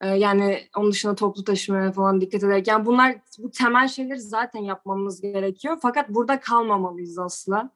e, 0.00 0.08
yani 0.08 0.68
onun 0.76 0.92
dışında 0.92 1.14
toplu 1.14 1.44
taşımaya 1.44 1.92
falan 1.92 2.20
dikkat 2.20 2.44
ederek 2.44 2.66
yani 2.66 2.86
bunlar 2.86 3.16
bu 3.38 3.50
temel 3.50 3.88
şeyleri 3.88 4.20
zaten 4.20 4.60
yapmamız 4.60 5.20
gerekiyor. 5.20 5.78
Fakat 5.82 6.08
burada 6.08 6.40
kalmamalıyız 6.40 7.18
asla. 7.18 7.70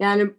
Yani 0.00 0.30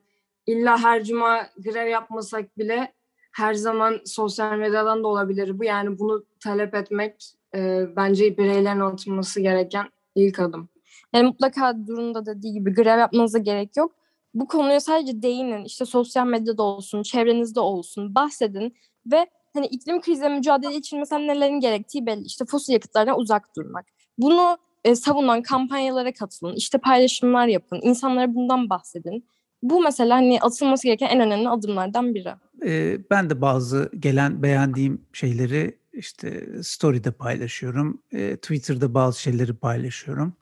illa 0.46 0.84
her 0.84 1.04
cuma 1.04 1.48
grev 1.58 1.88
yapmasak 1.88 2.58
bile 2.58 2.94
her 3.38 3.54
zaman 3.54 4.00
sosyal 4.06 4.58
medyadan 4.58 5.04
da 5.04 5.08
olabilir 5.08 5.60
bu. 5.60 5.64
Yani 5.64 6.00
bunu 6.00 6.26
talep 6.40 6.76
etmek 6.76 7.34
e, 7.56 7.86
bence 7.96 8.38
bireylerin 8.38 8.80
atılması 8.80 9.42
gereken 9.42 9.86
ilk 10.16 10.40
adım. 10.40 10.70
Yani 11.14 11.28
mutlaka 11.28 11.88
durumda 11.88 12.26
dediği 12.26 12.54
gibi 12.54 12.74
grev 12.74 13.00
yapmanıza 13.00 13.38
gerek 13.38 13.78
yok. 13.78 13.92
Bu 14.34 14.48
konuya 14.48 14.80
sadece 14.80 15.22
değinin. 15.22 15.66
İşte 15.66 15.86
sosyal 15.86 16.28
medyada 16.28 16.64
olsun, 16.64 17.04
çevrenizde 17.04 17.60
olsun, 17.60 18.16
bahsedin 18.16 18.76
ve 19.12 19.28
hani 19.54 19.66
iklim 19.66 20.02
kriziyle 20.02 20.30
mücadele 20.30 20.76
için 20.76 21.00
mesela 21.00 21.20
nelerin 21.20 21.60
gerektiği 21.60 22.06
belli. 22.06 22.26
İşte 22.26 22.46
fosil 22.46 22.74
yakıtlardan 22.74 23.20
uzak 23.20 23.56
durmak. 23.58 23.86
Bunu 24.18 24.58
e, 24.84 24.96
savunan 24.96 25.42
kampanyalara 25.42 26.14
katılın, 26.14 26.56
işte 26.56 26.78
paylaşımlar 26.78 27.48
yapın, 27.48 27.80
insanlara 27.84 28.36
bundan 28.36 28.70
bahsedin. 28.70 29.26
Bu 29.64 29.82
mesela 29.82 30.16
hani 30.16 30.40
atılması 30.42 30.88
gereken 30.88 31.08
en 31.08 31.20
önemli 31.20 31.50
adımlardan 31.50 32.16
biri. 32.16 32.34
Ee, 32.66 33.00
ben 33.10 33.30
de 33.30 33.42
bazı 33.42 33.92
gelen 34.00 34.44
beğendiğim 34.44 35.02
şeyleri 35.14 35.80
işte 35.94 36.48
story'de 36.64 37.12
paylaşıyorum. 37.12 38.02
E, 38.12 38.36
Twitter'da 38.36 38.94
bazı 38.94 39.22
şeyleri 39.22 39.54
paylaşıyorum. 39.54 40.34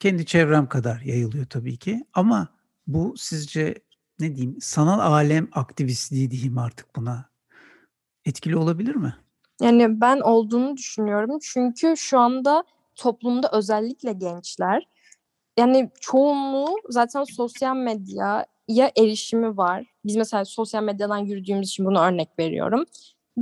Kendi 0.00 0.26
çevrem 0.26 0.68
kadar 0.68 1.00
yayılıyor 1.00 1.46
tabii 1.46 1.76
ki. 1.76 2.04
Ama 2.14 2.48
bu 2.86 3.14
sizce 3.16 3.74
ne 4.20 4.36
diyeyim 4.36 4.56
sanal 4.60 4.98
alem 4.98 5.48
aktivistliği 5.52 6.30
diyeyim 6.30 6.58
artık 6.58 6.96
buna. 6.96 7.30
Etkili 8.24 8.56
olabilir 8.56 8.94
mi? 8.94 9.14
Yani 9.60 10.00
ben 10.00 10.20
olduğunu 10.20 10.76
düşünüyorum. 10.76 11.38
Çünkü 11.42 11.96
şu 11.96 12.18
anda 12.18 12.64
toplumda 12.94 13.50
özellikle 13.52 14.12
gençler 14.12 14.88
yani 15.58 15.90
çoğunluğu 16.00 16.76
zaten 16.88 17.24
sosyal 17.24 17.76
medyaya 17.76 18.46
erişimi 18.98 19.56
var. 19.56 19.86
Biz 20.04 20.16
mesela 20.16 20.44
sosyal 20.44 20.82
medyadan 20.82 21.18
yürüdüğümüz 21.18 21.68
için 21.68 21.86
bunu 21.86 22.00
örnek 22.00 22.28
veriyorum. 22.38 22.84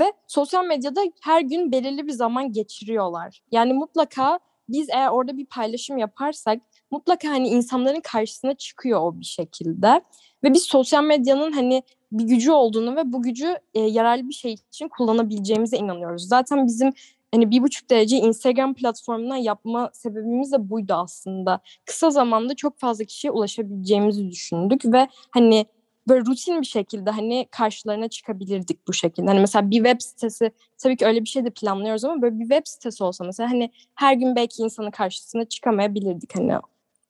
Ve 0.00 0.12
sosyal 0.26 0.64
medyada 0.64 1.00
her 1.22 1.40
gün 1.40 1.72
belirli 1.72 2.06
bir 2.06 2.12
zaman 2.12 2.52
geçiriyorlar. 2.52 3.42
Yani 3.52 3.72
mutlaka 3.72 4.38
biz 4.68 4.88
eğer 4.90 5.08
orada 5.08 5.36
bir 5.36 5.46
paylaşım 5.46 5.98
yaparsak 5.98 6.58
mutlaka 6.90 7.28
hani 7.28 7.48
insanların 7.48 8.00
karşısına 8.00 8.54
çıkıyor 8.54 9.00
o 9.00 9.20
bir 9.20 9.24
şekilde. 9.24 10.00
Ve 10.44 10.54
biz 10.54 10.62
sosyal 10.62 11.04
medyanın 11.04 11.52
hani 11.52 11.82
bir 12.12 12.24
gücü 12.24 12.52
olduğunu 12.52 12.96
ve 12.96 13.12
bu 13.12 13.22
gücü 13.22 13.56
e, 13.74 13.80
yararlı 13.80 14.28
bir 14.28 14.34
şey 14.34 14.52
için 14.52 14.88
kullanabileceğimize 14.88 15.76
inanıyoruz. 15.76 16.28
Zaten 16.28 16.66
bizim 16.66 16.92
hani 17.34 17.50
bir 17.50 17.62
buçuk 17.62 17.90
derece 17.90 18.16
Instagram 18.16 18.74
platformundan 18.74 19.36
yapma 19.36 19.90
sebebimiz 19.92 20.52
de 20.52 20.70
buydu 20.70 20.94
aslında. 20.94 21.60
Kısa 21.86 22.10
zamanda 22.10 22.54
çok 22.54 22.78
fazla 22.78 23.04
kişiye 23.04 23.30
ulaşabileceğimizi 23.30 24.30
düşündük 24.30 24.84
ve 24.84 25.08
hani 25.30 25.66
böyle 26.08 26.24
rutin 26.26 26.60
bir 26.60 26.66
şekilde 26.66 27.10
hani 27.10 27.48
karşılarına 27.50 28.08
çıkabilirdik 28.08 28.88
bu 28.88 28.92
şekilde. 28.92 29.26
Hani 29.26 29.40
mesela 29.40 29.70
bir 29.70 29.76
web 29.76 30.00
sitesi 30.00 30.50
tabii 30.78 30.96
ki 30.96 31.06
öyle 31.06 31.20
bir 31.20 31.28
şey 31.28 31.44
de 31.44 31.50
planlıyoruz 31.50 32.04
ama 32.04 32.22
böyle 32.22 32.38
bir 32.38 32.48
web 32.48 32.62
sitesi 32.64 33.04
olsa 33.04 33.24
mesela 33.24 33.50
hani 33.50 33.70
her 33.94 34.14
gün 34.14 34.36
belki 34.36 34.62
insanın 34.62 34.90
karşısına 34.90 35.44
çıkamayabilirdik 35.44 36.36
hani 36.36 36.52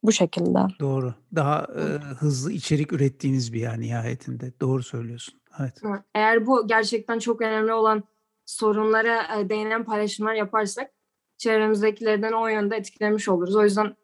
bu 0.02 0.12
şekilde. 0.12 0.58
Doğru. 0.80 1.14
Daha 1.34 1.66
e, 1.76 1.82
hızlı 2.14 2.52
içerik 2.52 2.92
ürettiğiniz 2.92 3.52
bir 3.52 3.60
yer 3.60 3.80
nihayetinde. 3.80 4.52
Doğru 4.60 4.82
söylüyorsun. 4.82 5.34
Evet. 5.60 5.82
Eğer 6.14 6.46
bu 6.46 6.66
gerçekten 6.66 7.18
çok 7.18 7.40
önemli 7.40 7.72
olan 7.72 8.04
sorunlara 8.52 9.40
e, 9.40 9.48
değinen 9.48 9.84
paylaşımlar 9.84 10.34
yaparsak 10.34 10.90
çevremizdekilerden 11.36 12.32
o 12.32 12.48
yönde 12.48 12.76
etkilemiş 12.76 13.28
oluruz. 13.28 13.56
O 13.56 13.64
yüzden 13.64 13.96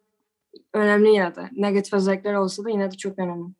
önemli 0.73 1.09
yine 1.09 1.35
de. 1.35 1.49
Negatif 1.51 1.93
özellikler 1.93 2.33
olsa 2.33 2.63
da 2.63 2.69
yine 2.69 2.91
de 2.91 2.97
çok 2.97 3.19
önemli. 3.19 3.53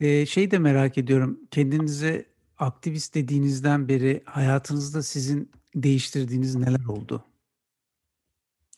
Ee, 0.00 0.26
şey 0.26 0.50
de 0.50 0.58
merak 0.58 0.98
ediyorum. 0.98 1.40
Kendinize 1.50 2.26
aktivist 2.58 3.14
dediğinizden 3.14 3.88
beri 3.88 4.22
hayatınızda 4.24 5.02
sizin 5.02 5.50
değiştirdiğiniz 5.74 6.54
neler 6.54 6.84
oldu? 6.88 7.24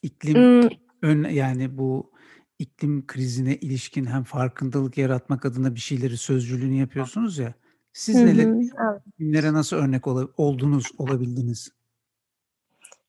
İklim 0.03 0.35
hmm. 0.35 0.71
ön 1.03 1.25
yani 1.25 1.79
bu 1.79 2.13
iklim 2.59 3.07
krizine 3.07 3.57
ilişkin 3.57 4.05
hem 4.07 4.25
farkındalık 4.25 4.99
yaratmak 4.99 5.45
adına 5.45 5.75
bir 5.75 5.81
şeyleri 5.81 6.17
sözcülüğünü 6.17 6.75
yapıyorsunuz 6.75 7.39
ya. 7.39 7.55
Siz 7.95 8.17
Hı 8.17 8.27
neler, 8.27 8.47
evet. 8.47 9.03
kimlere 9.19 9.53
nasıl 9.53 9.77
örnek 9.77 10.07
ol, 10.07 10.29
oldunuz, 10.37 10.87
olabildiniz? 10.99 11.69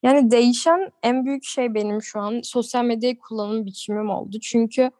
Yani 0.03 0.31
değişen 0.31 0.91
en 1.03 1.25
büyük 1.25 1.43
şey 1.43 1.73
benim 1.73 2.01
şu 2.01 2.19
an 2.19 2.41
sosyal 2.43 2.85
medyayı 2.85 3.19
kullanım 3.19 3.65
biçimim 3.65 4.09
oldu. 4.09 4.39
Çünkü 4.41 4.91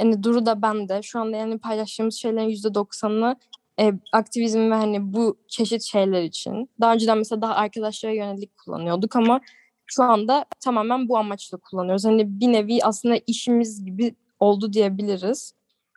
Yani 0.00 0.22
Duru 0.22 0.46
da 0.46 0.62
ben 0.62 0.88
de 0.88 1.02
şu 1.02 1.20
anda 1.20 1.36
yani 1.36 1.58
paylaştığımız 1.58 2.14
şeylerin 2.14 2.48
yüzde 2.48 2.74
doksanını 2.74 3.36
e, 3.80 3.92
aktivizm 4.12 4.70
ve 4.70 4.74
hani 4.74 5.12
bu 5.12 5.38
çeşit 5.48 5.82
şeyler 5.82 6.22
için. 6.22 6.70
Daha 6.80 6.94
önceden 6.94 7.18
mesela 7.18 7.42
daha 7.42 7.54
arkadaşlara 7.54 8.12
yönelik 8.12 8.58
kullanıyorduk 8.58 9.16
ama 9.16 9.40
şu 9.86 10.02
anda 10.02 10.44
tamamen 10.60 11.08
bu 11.08 11.18
amaçla 11.18 11.58
kullanıyoruz. 11.58 12.04
Hani 12.04 12.40
bir 12.40 12.52
nevi 12.52 12.78
aslında 12.82 13.16
işimiz 13.26 13.84
gibi 13.84 14.14
oldu 14.40 14.72
diyebiliriz. 14.72 15.54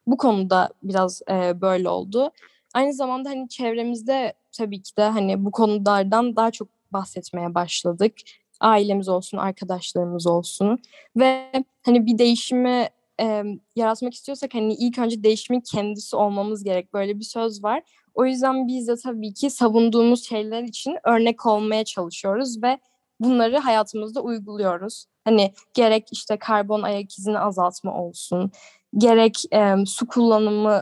Bu 0.08 0.18
konuda 0.18 0.70
biraz 0.84 1.22
e, 1.30 1.62
böyle 1.62 1.90
oldu. 1.90 2.32
Aynı 2.74 2.94
zamanda 2.94 3.30
hani 3.30 3.50
çevremizde 3.50 4.34
tabii 4.52 4.82
ki 4.82 4.98
de 4.98 5.04
hani 5.04 5.46
bu 5.46 5.52
konulardan 5.52 6.36
daha 6.36 6.52
çok 6.52 6.68
bahsetmeye 6.94 7.56
başladık. 7.56 8.14
Ailemiz 8.60 9.10
olsun, 9.10 9.38
arkadaşlarımız 9.38 10.28
olsun 10.28 10.80
ve 11.16 11.52
hani 11.86 12.06
bir 12.06 12.18
değişimi 12.18 12.88
e, 13.22 13.44
yaratmak 13.76 14.14
istiyorsak 14.14 14.54
hani 14.54 14.74
ilk 14.74 15.00
önce 15.00 15.24
değişimin 15.24 15.60
kendisi 15.60 16.16
olmamız 16.16 16.64
gerek. 16.64 16.94
Böyle 16.94 17.20
bir 17.20 17.24
söz 17.24 17.64
var. 17.64 17.84
O 18.14 18.26
yüzden 18.26 18.68
biz 18.68 18.88
de 18.88 18.96
tabii 18.96 19.34
ki 19.34 19.50
savunduğumuz 19.50 20.28
şeyler 20.28 20.64
için 20.64 20.98
örnek 21.04 21.46
olmaya 21.46 21.86
çalışıyoruz 21.86 22.64
ve 22.64 22.80
bunları 23.20 23.58
hayatımızda 23.58 24.22
uyguluyoruz. 24.22 25.06
Hani 25.24 25.54
gerek 25.74 26.08
işte 26.12 26.38
karbon 26.38 26.82
ayak 26.82 27.20
izini 27.20 27.40
azaltma 27.40 28.02
olsun, 28.02 28.52
gerek 28.98 29.44
e, 29.54 29.76
su 29.86 30.08
kullanımı 30.08 30.82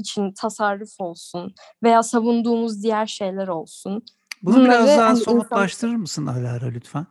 için 0.00 0.32
tasarruf 0.32 1.00
olsun 1.00 1.54
veya 1.82 2.02
savunduğumuz 2.02 2.82
diğer 2.82 3.06
şeyler 3.06 3.48
olsun. 3.48 4.02
Bunu 4.42 4.56
Bunları, 4.56 4.68
biraz 4.68 4.88
daha 4.88 5.08
hani 5.08 5.16
somutlaştırır 5.16 5.90
insan... 5.90 6.00
mısın 6.00 6.26
Alara 6.26 6.66
lütfen? 6.66 7.06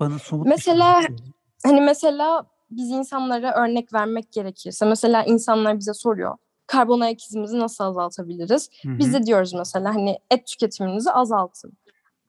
Bana 0.00 0.18
somut 0.18 0.46
Mesela 0.46 1.02
şey 1.02 1.16
hani 1.64 1.80
mesela 1.80 2.44
biz 2.70 2.90
insanlara 2.90 3.54
örnek 3.54 3.94
vermek 3.94 4.32
gerekirse 4.32 4.84
mesela 4.84 5.24
insanlar 5.24 5.78
bize 5.78 5.94
soruyor 5.94 6.36
karbon 6.70 7.00
ayak 7.00 7.24
izimizi 7.24 7.58
nasıl 7.58 7.84
azaltabiliriz? 7.84 8.70
Hı-hı. 8.82 8.98
Biz 8.98 9.14
de 9.14 9.22
diyoruz 9.22 9.52
mesela 9.52 9.94
hani 9.94 10.18
et 10.30 10.46
tüketiminizi 10.46 11.12
azaltın. 11.12 11.72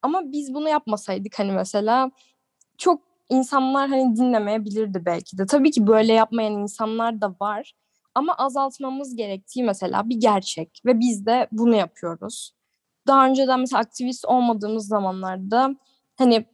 Ama 0.01 0.32
biz 0.32 0.53
bunu 0.53 0.70
yapmasaydık 0.70 1.39
hani 1.39 1.51
mesela 1.51 2.12
çok 2.77 3.01
insanlar 3.30 3.89
hani 3.89 4.15
dinlemeyebilirdi 4.15 5.06
belki 5.06 5.38
de. 5.38 5.46
Tabii 5.46 5.72
ki 5.72 5.88
böyle 5.88 6.13
yapmayan 6.13 6.53
insanlar 6.53 7.22
da 7.22 7.36
var. 7.41 7.74
Ama 8.15 8.34
azaltmamız 8.34 9.15
gerektiği 9.15 9.63
mesela 9.63 10.10
bir 10.10 10.15
gerçek 10.15 10.82
ve 10.86 11.00
biz 11.00 11.25
de 11.25 11.48
bunu 11.51 11.75
yapıyoruz. 11.75 12.53
Daha 13.08 13.27
önceden 13.27 13.60
mesela 13.60 13.80
aktivist 13.80 14.25
olmadığımız 14.25 14.88
zamanlarda 14.88 15.75
hani 16.15 16.46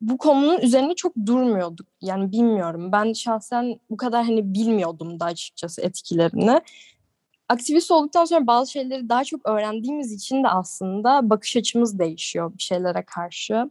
bu 0.00 0.18
konunun 0.18 0.58
üzerine 0.58 0.94
çok 0.94 1.12
durmuyorduk. 1.26 1.86
Yani 2.00 2.32
bilmiyorum. 2.32 2.92
Ben 2.92 3.12
şahsen 3.12 3.80
bu 3.90 3.96
kadar 3.96 4.24
hani 4.24 4.54
bilmiyordum 4.54 5.20
da 5.20 5.24
açıkçası 5.24 5.82
etkilerini. 5.82 6.60
Aktivist 7.48 7.90
olduktan 7.90 8.24
sonra 8.24 8.46
bazı 8.46 8.72
şeyleri 8.72 9.08
daha 9.08 9.24
çok 9.24 9.48
öğrendiğimiz 9.48 10.12
için 10.12 10.44
de 10.44 10.48
aslında 10.48 11.30
bakış 11.30 11.56
açımız 11.56 11.98
değişiyor 11.98 12.52
bir 12.58 12.62
şeylere 12.62 13.02
karşı. 13.02 13.70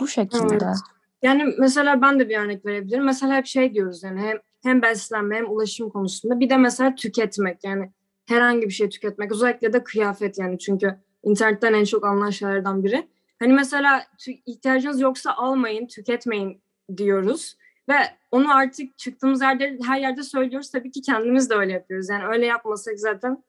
Bu 0.00 0.08
şekilde. 0.08 0.54
Evet. 0.64 0.76
Yani 1.22 1.44
mesela 1.58 2.02
ben 2.02 2.20
de 2.20 2.28
bir 2.28 2.38
örnek 2.38 2.66
verebilirim. 2.66 3.04
Mesela 3.04 3.36
hep 3.36 3.46
şey 3.46 3.74
diyoruz 3.74 4.02
yani 4.02 4.20
hem 4.20 4.38
hem 4.64 4.82
beslenme 4.82 5.36
hem 5.36 5.50
ulaşım 5.50 5.90
konusunda. 5.90 6.40
Bir 6.40 6.50
de 6.50 6.56
mesela 6.56 6.94
tüketmek 6.94 7.64
yani 7.64 7.90
herhangi 8.26 8.66
bir 8.66 8.72
şey 8.72 8.88
tüketmek. 8.88 9.32
Özellikle 9.32 9.72
de 9.72 9.84
kıyafet 9.84 10.38
yani 10.38 10.58
çünkü 10.58 10.96
internetten 11.22 11.72
en 11.72 11.84
çok 11.84 12.06
alınan 12.06 12.30
şeylerden 12.30 12.84
biri. 12.84 13.08
Hani 13.38 13.52
mesela 13.52 14.06
ihtiyacınız 14.46 15.00
yoksa 15.00 15.32
almayın, 15.32 15.86
tüketmeyin 15.86 16.60
diyoruz. 16.96 17.56
Ve 17.88 17.94
onu 18.30 18.54
artık 18.54 18.98
çıktığımız 18.98 19.42
yerde 19.42 19.78
her 19.86 20.00
yerde 20.00 20.22
söylüyoruz. 20.22 20.70
Tabii 20.70 20.90
ki 20.90 21.02
kendimiz 21.02 21.50
de 21.50 21.54
öyle 21.54 21.72
yapıyoruz. 21.72 22.08
Yani 22.08 22.26
öyle 22.26 22.46
yapmasak 22.46 22.98
zaten 22.98 23.42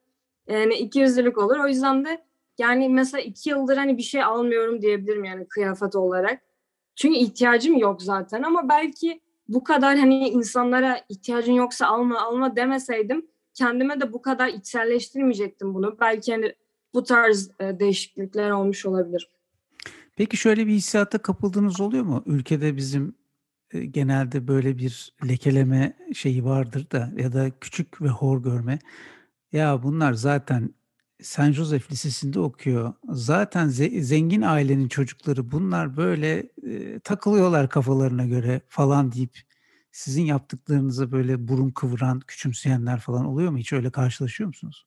yani 0.47 0.73
iki 0.73 0.99
yüzlülük 0.99 1.37
olur. 1.37 1.59
O 1.59 1.67
yüzden 1.67 2.05
de 2.05 2.21
yani 2.57 2.89
mesela 2.89 3.21
iki 3.21 3.49
yıldır 3.49 3.77
hani 3.77 3.97
bir 3.97 4.03
şey 4.03 4.23
almıyorum 4.23 4.81
diyebilirim 4.81 5.23
yani 5.23 5.47
kıyafet 5.47 5.95
olarak. 5.95 6.41
Çünkü 6.95 7.15
ihtiyacım 7.15 7.77
yok 7.77 8.01
zaten 8.01 8.43
ama 8.43 8.69
belki 8.69 9.21
bu 9.47 9.63
kadar 9.63 9.97
hani 9.97 10.29
insanlara 10.29 11.01
ihtiyacın 11.09 11.53
yoksa 11.53 11.87
alma 11.87 12.21
alma 12.21 12.55
demeseydim 12.55 13.25
kendime 13.53 14.01
de 14.01 14.13
bu 14.13 14.21
kadar 14.21 14.47
içselleştirmeyecektim 14.47 15.73
bunu. 15.73 15.97
Belki 15.99 16.31
hani 16.31 16.55
bu 16.93 17.03
tarz 17.03 17.49
e, 17.59 17.79
değişiklikler 17.79 18.49
olmuş 18.49 18.85
olabilir. 18.85 19.29
Peki 20.15 20.37
şöyle 20.37 20.67
bir 20.67 20.71
hissiyata 20.71 21.17
kapıldığınız 21.17 21.81
oluyor 21.81 22.03
mu? 22.03 22.23
Ülkede 22.25 22.77
bizim 22.77 23.15
e, 23.71 23.85
genelde 23.85 24.47
böyle 24.47 24.77
bir 24.77 25.13
lekeleme 25.27 25.93
şeyi 26.13 26.45
vardır 26.45 26.87
da 26.91 27.11
ya 27.17 27.33
da 27.33 27.51
küçük 27.61 28.01
ve 28.01 28.09
hor 28.09 28.43
görme. 28.43 28.79
Ya 29.51 29.83
bunlar 29.83 30.13
zaten 30.13 30.73
San 31.21 31.51
Josef 31.51 31.91
Lisesi'nde 31.91 32.39
okuyor. 32.39 32.93
Zaten 33.09 33.67
ze- 33.67 34.01
zengin 34.01 34.41
ailenin 34.41 34.87
çocukları 34.87 35.51
bunlar 35.51 35.97
böyle 35.97 36.49
e, 36.63 36.99
takılıyorlar 36.99 37.69
kafalarına 37.69 38.25
göre 38.25 38.61
falan 38.67 39.11
deyip 39.11 39.39
sizin 39.91 40.25
yaptıklarınıza 40.25 41.11
böyle 41.11 41.47
burun 41.47 41.69
kıvıran, 41.69 42.19
küçümseyenler 42.19 42.99
falan 42.99 43.25
oluyor 43.25 43.51
mu? 43.51 43.57
Hiç 43.57 43.73
öyle 43.73 43.91
karşılaşıyor 43.91 44.47
musunuz? 44.47 44.85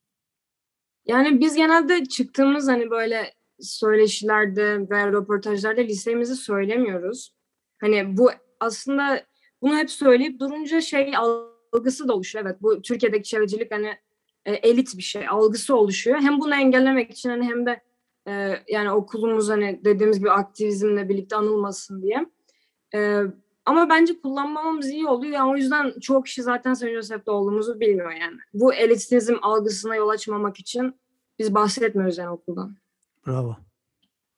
Yani 1.06 1.40
biz 1.40 1.54
genelde 1.54 2.04
çıktığımız 2.04 2.68
hani 2.68 2.90
böyle 2.90 3.34
söyleşilerde 3.60 4.90
ve 4.90 5.06
röportajlarda 5.06 5.80
lisemizi 5.80 6.36
söylemiyoruz. 6.36 7.34
Hani 7.80 8.16
bu 8.16 8.30
aslında 8.60 9.24
bunu 9.62 9.76
hep 9.76 9.90
söyleyip 9.90 10.40
durunca 10.40 10.80
şey 10.80 11.12
algısı 11.16 12.08
da 12.08 12.14
oluşuyor. 12.14 12.44
Evet 12.44 12.62
bu 12.62 12.82
Türkiye'deki 12.82 13.28
çevrecilik 13.28 13.72
hani 13.72 13.98
e, 14.44 14.52
elit 14.52 14.96
bir 14.96 15.02
şey 15.02 15.28
algısı 15.28 15.76
oluşuyor. 15.76 16.18
Hem 16.20 16.40
bunu 16.40 16.54
engellemek 16.54 17.10
için 17.10 17.30
hani 17.30 17.44
hem 17.44 17.66
de 17.66 17.82
e, 18.28 18.62
yani 18.68 18.90
okulumuz 18.90 19.48
hani 19.48 19.80
dediğimiz 19.84 20.18
gibi 20.18 20.30
aktivizmle 20.30 21.08
birlikte 21.08 21.36
anılmasın 21.36 22.02
diye. 22.02 22.26
E, 22.94 23.22
ama 23.66 23.88
bence 23.88 24.20
kullanmamamız 24.20 24.90
iyi 24.90 25.06
oluyor. 25.06 25.32
Yani 25.32 25.50
o 25.50 25.56
yüzden 25.56 26.00
çoğu 26.00 26.22
kişi 26.22 26.42
zaten 26.42 26.74
St. 26.74 26.88
Joseph'te 26.88 27.30
olduğumuzu 27.30 27.80
bilmiyor 27.80 28.12
yani. 28.12 28.38
Bu 28.54 28.74
elitizm 28.74 29.34
algısına 29.42 29.96
yol 29.96 30.08
açmamak 30.08 30.60
için 30.60 30.94
biz 31.38 31.54
bahsetmiyoruz 31.54 32.18
yani 32.18 32.30
okuldan. 32.30 32.76
Bravo. 33.26 33.56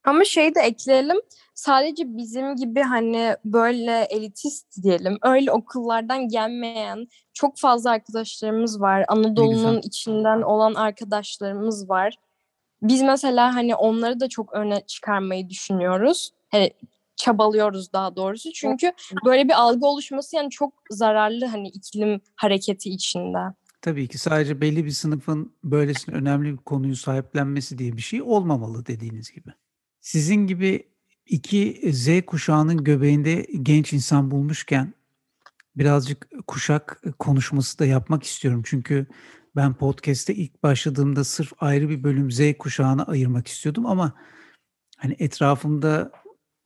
Ama 0.04 0.24
şey 0.24 0.54
de 0.54 0.60
ekleyelim. 0.60 1.16
Sadece 1.54 2.16
bizim 2.16 2.56
gibi 2.56 2.80
hani 2.80 3.36
böyle 3.44 4.06
elitist 4.10 4.82
diyelim. 4.82 5.18
Öyle 5.22 5.52
okullardan 5.52 6.28
gelmeyen 6.28 7.08
çok 7.32 7.58
fazla 7.58 7.90
arkadaşlarımız 7.90 8.80
var. 8.80 9.04
Anadolu'nun 9.08 9.80
içinden 9.82 10.42
olan 10.42 10.74
arkadaşlarımız 10.74 11.88
var. 11.88 12.16
Biz 12.82 13.02
mesela 13.02 13.54
hani 13.54 13.74
onları 13.74 14.20
da 14.20 14.28
çok 14.28 14.52
öne 14.52 14.80
çıkarmayı 14.86 15.48
düşünüyoruz. 15.48 16.30
Hani 16.48 16.70
çabalıyoruz 17.16 17.92
daha 17.92 18.16
doğrusu. 18.16 18.52
Çünkü 18.52 18.92
böyle 19.24 19.44
bir 19.44 19.60
algı 19.60 19.86
oluşması 19.86 20.36
yani 20.36 20.50
çok 20.50 20.72
zararlı 20.90 21.46
hani 21.46 21.68
iklim 21.68 22.20
hareketi 22.36 22.90
içinde. 22.90 23.38
Tabii 23.82 24.08
ki 24.08 24.18
sadece 24.18 24.60
belli 24.60 24.84
bir 24.84 24.90
sınıfın 24.90 25.52
böylesine 25.64 26.14
önemli 26.14 26.52
bir 26.52 26.56
konuyu 26.56 26.96
sahiplenmesi 26.96 27.78
diye 27.78 27.92
bir 27.92 28.02
şey 28.02 28.22
olmamalı 28.22 28.86
dediğiniz 28.86 29.30
gibi. 29.30 29.50
Sizin 30.00 30.46
gibi 30.46 30.88
iki 31.26 31.92
Z 31.92 32.26
kuşağının 32.26 32.84
göbeğinde 32.84 33.46
genç 33.62 33.92
insan 33.92 34.30
bulmuşken 34.30 34.94
birazcık 35.76 36.28
kuşak 36.46 37.02
konuşması 37.18 37.78
da 37.78 37.86
yapmak 37.86 38.22
istiyorum. 38.22 38.62
Çünkü 38.64 39.06
ben 39.56 39.74
podcast'te 39.74 40.34
ilk 40.34 40.62
başladığımda 40.62 41.24
sırf 41.24 41.52
ayrı 41.58 41.88
bir 41.88 42.04
bölüm 42.04 42.30
Z 42.30 42.40
kuşağına 42.58 43.04
ayırmak 43.04 43.48
istiyordum 43.48 43.86
ama 43.86 44.12
hani 44.96 45.16
etrafımda 45.18 46.12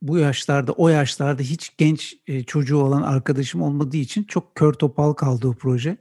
bu 0.02 0.18
yaşlarda, 0.18 0.72
o 0.72 0.88
yaşlarda 0.88 1.42
hiç 1.42 1.76
genç 1.78 2.16
e, 2.26 2.44
çocuğu 2.44 2.76
olan 2.76 3.02
arkadaşım 3.02 3.62
olmadığı 3.62 3.96
için 3.96 4.24
çok 4.24 4.54
kör 4.54 4.72
topal 4.72 5.12
kaldı 5.12 5.48
o 5.48 5.54
proje. 5.54 5.96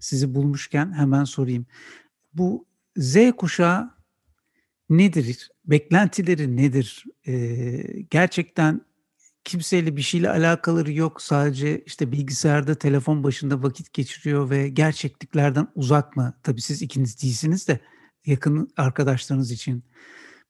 Sizi 0.00 0.34
bulmuşken 0.34 0.92
hemen 0.92 1.24
sorayım. 1.24 1.66
Bu 2.34 2.66
Z 2.96 3.16
kuşağı 3.36 3.94
nedir? 4.90 5.50
Beklentileri 5.64 6.56
nedir? 6.56 7.04
Ee, 7.26 8.02
gerçekten 8.10 8.80
kimseyle 9.44 9.96
bir 9.96 10.02
şeyle 10.02 10.30
alakaları 10.30 10.92
yok. 10.92 11.22
Sadece 11.22 11.84
işte 11.86 12.12
bilgisayarda, 12.12 12.74
telefon 12.74 13.24
başında 13.24 13.62
vakit 13.62 13.92
geçiriyor 13.92 14.50
ve 14.50 14.68
gerçekliklerden 14.68 15.68
uzak 15.74 16.16
mı? 16.16 16.34
Tabii 16.42 16.60
siz 16.60 16.82
ikiniz 16.82 17.22
değilsiniz 17.22 17.68
de 17.68 17.80
yakın 18.26 18.72
arkadaşlarınız 18.76 19.50
için. 19.50 19.84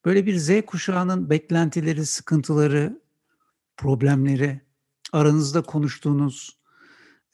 Böyle 0.04 0.26
bir 0.26 0.36
Z 0.36 0.50
kuşağının 0.66 1.30
beklentileri, 1.30 2.06
sıkıntıları, 2.06 3.00
problemleri, 3.76 4.60
aranızda 5.12 5.62
konuştuğunuz, 5.62 6.58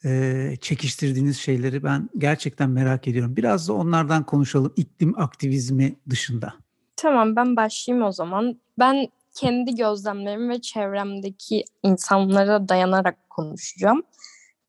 e, 0.05 0.55
çekiştirdiğiniz 0.61 1.37
şeyleri 1.37 1.83
ben 1.83 2.09
gerçekten 2.17 2.69
merak 2.69 3.07
ediyorum. 3.07 3.35
Biraz 3.35 3.67
da 3.67 3.73
onlardan 3.73 4.25
konuşalım 4.25 4.73
iklim 4.75 5.19
aktivizmi 5.19 5.95
dışında. 6.09 6.60
Tamam 7.01 7.35
ben 7.35 7.55
başlayayım 7.55 8.07
o 8.07 8.11
zaman. 8.11 8.59
Ben 8.79 9.07
kendi 9.35 9.75
gözlemlerim 9.75 10.49
ve 10.49 10.61
çevremdeki 10.61 11.63
insanlara 11.83 12.69
dayanarak 12.69 13.29
konuşacağım. 13.29 14.03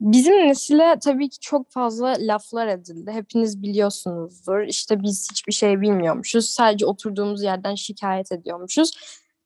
Bizim 0.00 0.34
nesile 0.34 0.98
tabii 1.04 1.28
ki 1.28 1.38
çok 1.40 1.70
fazla 1.70 2.16
laflar 2.18 2.66
edildi. 2.66 3.10
Hepiniz 3.10 3.62
biliyorsunuzdur. 3.62 4.60
İşte 4.60 5.02
biz 5.02 5.28
hiçbir 5.30 5.52
şey 5.52 5.80
bilmiyormuşuz. 5.80 6.50
Sadece 6.50 6.86
oturduğumuz 6.86 7.42
yerden 7.42 7.74
şikayet 7.74 8.32
ediyormuşuz. 8.32 8.90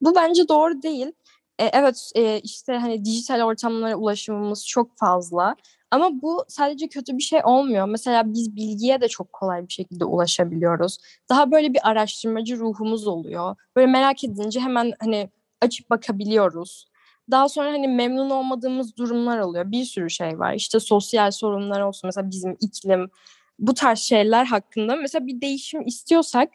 Bu 0.00 0.14
bence 0.14 0.48
doğru 0.48 0.82
değil. 0.82 1.12
E, 1.58 1.64
evet 1.64 2.10
e, 2.14 2.40
işte 2.40 2.72
hani 2.72 3.04
dijital 3.04 3.40
ortamlara 3.40 3.96
ulaşımımız 3.96 4.66
çok 4.66 4.98
fazla. 4.98 5.56
Ama 5.90 6.22
bu 6.22 6.44
sadece 6.48 6.88
kötü 6.88 7.16
bir 7.16 7.22
şey 7.22 7.40
olmuyor. 7.44 7.88
Mesela 7.88 8.32
biz 8.32 8.56
bilgiye 8.56 9.00
de 9.00 9.08
çok 9.08 9.32
kolay 9.32 9.68
bir 9.68 9.72
şekilde 9.72 10.04
ulaşabiliyoruz. 10.04 10.98
Daha 11.28 11.50
böyle 11.50 11.74
bir 11.74 11.88
araştırmacı 11.90 12.58
ruhumuz 12.58 13.06
oluyor. 13.06 13.56
Böyle 13.76 13.86
merak 13.86 14.24
edince 14.24 14.60
hemen 14.60 14.92
hani 15.00 15.30
açıp 15.60 15.90
bakabiliyoruz. 15.90 16.86
Daha 17.30 17.48
sonra 17.48 17.72
hani 17.72 17.88
memnun 17.88 18.30
olmadığımız 18.30 18.96
durumlar 18.96 19.38
oluyor. 19.38 19.70
Bir 19.70 19.84
sürü 19.84 20.10
şey 20.10 20.38
var. 20.38 20.54
İşte 20.54 20.80
sosyal 20.80 21.30
sorunlar 21.30 21.80
olsun 21.80 22.08
mesela 22.08 22.30
bizim 22.30 22.56
iklim 22.60 23.10
bu 23.58 23.74
tarz 23.74 23.98
şeyler 23.98 24.44
hakkında 24.44 24.96
mesela 24.96 25.26
bir 25.26 25.40
değişim 25.40 25.86
istiyorsak 25.86 26.50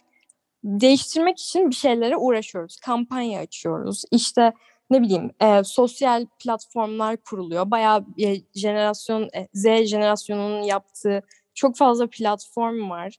değiştirmek 0.64 1.40
için 1.40 1.70
bir 1.70 1.76
şeylere 1.76 2.18
uğraşıyoruz. 2.18 2.78
Kampanya 2.78 3.40
açıyoruz. 3.40 4.04
İşte 4.12 4.54
ne 4.92 5.02
bileyim 5.02 5.32
e, 5.42 5.64
sosyal 5.64 6.26
platformlar 6.44 7.18
kuruluyor. 7.18 7.72
Bayağı 7.72 8.06
e, 8.24 8.36
jenerasyon 8.56 9.24
e, 9.24 9.48
Z 9.54 9.64
jenerasyonunun 9.64 10.62
yaptığı 10.62 11.22
çok 11.54 11.78
fazla 11.78 12.08
platform 12.08 12.90
var. 12.90 13.18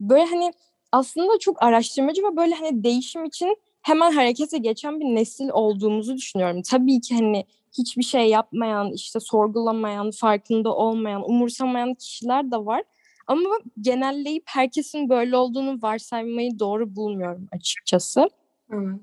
Böyle 0.00 0.24
hani 0.24 0.52
aslında 0.92 1.38
çok 1.38 1.62
araştırmacı 1.62 2.22
ve 2.22 2.36
böyle 2.36 2.54
hani 2.54 2.84
değişim 2.84 3.24
için 3.24 3.56
hemen 3.82 4.12
harekete 4.12 4.58
geçen 4.58 5.00
bir 5.00 5.04
nesil 5.04 5.48
olduğumuzu 5.48 6.16
düşünüyorum. 6.16 6.62
Tabii 6.62 7.00
ki 7.00 7.14
hani 7.14 7.44
hiçbir 7.78 8.02
şey 8.02 8.28
yapmayan, 8.28 8.92
işte 8.92 9.20
sorgulamayan, 9.20 10.10
farkında 10.10 10.74
olmayan, 10.74 11.30
umursamayan 11.30 11.94
kişiler 11.94 12.50
de 12.50 12.56
var. 12.56 12.82
Ama 13.26 13.48
genelleyip 13.80 14.44
herkesin 14.46 15.08
böyle 15.08 15.36
olduğunu 15.36 15.82
varsaymayı 15.82 16.58
doğru 16.58 16.96
bulmuyorum 16.96 17.48
açıkçası. 17.52 18.28
Evet. 18.72 19.00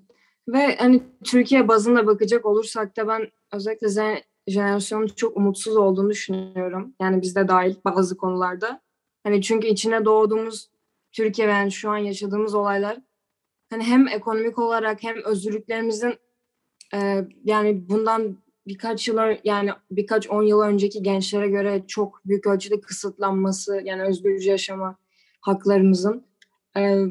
Ve 0.48 0.76
hani 0.76 1.04
Türkiye 1.24 1.68
bazında 1.68 2.08
bakacak 2.08 2.46
olursak 2.46 2.98
da 2.98 3.08
ben 3.08 3.32
özellikle 3.54 3.90
Z 3.90 3.98
jenerasyonun 4.48 5.08
çok 5.08 5.38
umutsuz 5.38 5.78
olduğunu 5.78 6.10
düşünüyorum. 6.10 6.94
Yani 7.02 7.22
bizde 7.22 7.48
dahil 7.48 7.76
bazı 7.86 8.18
konularda. 8.18 8.82
Hani 9.24 9.42
çünkü 9.42 9.68
içine 9.68 10.06
doğduğumuz 10.06 10.70
Türkiye 11.12 11.48
ve 11.48 11.52
yani 11.52 11.72
şu 11.72 11.90
an 11.90 11.98
yaşadığımız 11.98 12.56
olaylar 12.56 12.98
hani 13.72 13.84
hem 13.84 14.08
ekonomik 14.08 14.60
olarak 14.60 15.04
hem 15.04 15.24
özgürlüklerimizin 15.24 16.14
e, 16.94 17.28
yani 17.44 17.90
bundan 17.90 18.38
birkaç 18.68 19.08
yıl 19.08 19.18
yani 19.44 19.72
birkaç 19.92 20.30
on 20.30 20.44
yıl 20.44 20.62
önceki 20.62 21.04
gençlere 21.04 21.50
göre 21.50 21.84
çok 21.88 22.22
büyük 22.26 22.48
ölçüde 22.48 22.82
kısıtlanması 22.82 23.82
yani 23.84 24.04
özgürce 24.04 24.52
yaşama 24.52 24.98
haklarımızın 25.42 26.26
e, 26.78 27.06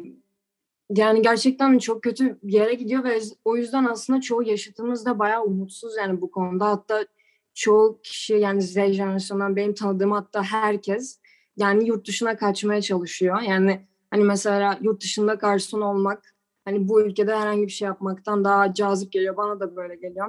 yani 0.97 1.23
gerçekten 1.23 1.79
çok 1.79 2.03
kötü 2.03 2.39
bir 2.43 2.53
yere 2.53 2.75
gidiyor 2.75 3.05
ve 3.05 3.21
o 3.45 3.57
yüzden 3.57 3.85
aslında 3.85 4.21
çoğu 4.21 4.43
yaşıtımız 4.43 5.07
da 5.07 5.19
bayağı 5.19 5.45
umutsuz 5.45 5.97
yani 5.97 6.21
bu 6.21 6.31
konuda. 6.31 6.69
Hatta 6.69 7.07
çoğu 7.55 8.01
kişi 8.03 8.35
yani 8.35 8.63
Z 8.63 8.75
jenerasyonundan 8.75 9.57
benim 9.57 9.75
tanıdığım 9.75 10.13
hatta 10.13 10.43
herkes 10.43 11.21
yani 11.57 11.89
yurt 11.89 12.09
dışına 12.09 12.37
kaçmaya 12.37 12.83
çalışıyor. 12.83 13.41
Yani 13.41 13.87
hani 14.11 14.25
mesela 14.25 14.79
yurt 14.81 15.03
dışında 15.03 15.35
garson 15.35 15.81
olmak 15.81 16.35
hani 16.65 16.89
bu 16.89 17.03
ülkede 17.03 17.37
herhangi 17.37 17.63
bir 17.63 17.73
şey 17.73 17.87
yapmaktan 17.87 18.45
daha 18.45 18.75
cazip 18.75 19.13
geliyor. 19.13 19.37
Bana 19.37 19.61
da 19.61 19.77
böyle 19.77 19.97
geliyor. 19.97 20.29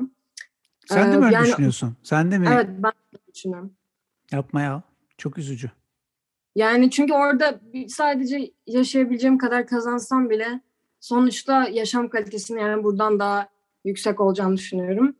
Sen 0.85 1.13
de 1.13 1.17
mi 1.17 1.25
öyle 1.25 1.35
yani, 1.35 1.47
düşünüyorsun? 1.47 1.95
Sen 2.03 2.31
de 2.31 2.37
mi? 2.37 2.47
Evet 2.53 2.67
ben 2.69 2.91
de 2.91 3.33
düşünüyorum. 3.33 3.73
Yapma 4.31 4.61
ya. 4.61 4.83
Çok 5.17 5.37
üzücü. 5.37 5.71
Yani 6.55 6.91
çünkü 6.91 7.13
orada 7.13 7.61
sadece 7.87 8.51
yaşayabileceğim 8.67 9.37
kadar 9.37 9.67
kazansam 9.67 10.29
bile 10.29 10.61
sonuçta 10.99 11.67
yaşam 11.67 12.09
kalitesinin 12.09 12.59
yani 12.59 12.83
buradan 12.83 13.19
daha 13.19 13.47
yüksek 13.85 14.19
olacağını 14.19 14.57
düşünüyorum. 14.57 15.15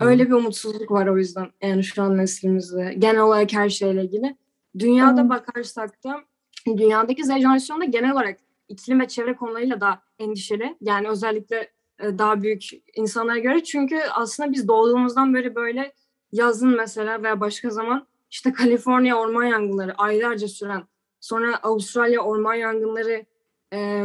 Öyle 0.00 0.26
bir 0.26 0.32
umutsuzluk 0.32 0.90
var 0.90 1.06
o 1.06 1.16
yüzden 1.16 1.46
yani 1.62 1.84
şu 1.84 2.02
an 2.02 2.18
neslimizde. 2.18 2.94
Genel 2.98 3.20
olarak 3.20 3.52
her 3.52 3.68
şeyle 3.68 4.04
ilgili. 4.04 4.36
Dünyada 4.78 5.16
tamam. 5.16 5.30
bakarsak 5.30 6.04
da 6.04 6.20
dünyadaki 6.66 7.26
jenerasyonda 7.26 7.84
genel 7.84 8.12
olarak 8.12 8.40
iklim 8.68 9.00
ve 9.00 9.08
çevre 9.08 9.36
konularıyla 9.36 9.80
da 9.80 10.02
endişeli. 10.18 10.76
Yani 10.80 11.08
özellikle 11.08 11.72
e, 12.00 12.18
daha 12.18 12.42
büyük 12.42 12.64
insanlara 12.94 13.38
göre. 13.38 13.64
Çünkü 13.64 14.00
aslında 14.14 14.52
biz 14.52 14.68
doğduğumuzdan 14.68 15.34
beri 15.34 15.54
böyle 15.54 15.92
yazın 16.32 16.76
mesela 16.76 17.22
veya 17.22 17.40
başka 17.40 17.70
zaman 17.70 18.06
işte 18.30 18.52
Kaliforniya 18.52 19.16
orman 19.16 19.44
yangınları 19.44 19.94
aylarca 19.94 20.48
süren, 20.48 20.82
sonra 21.20 21.56
Avustralya 21.62 22.20
orman 22.20 22.54
yangınları, 22.54 23.26
e, 23.72 24.04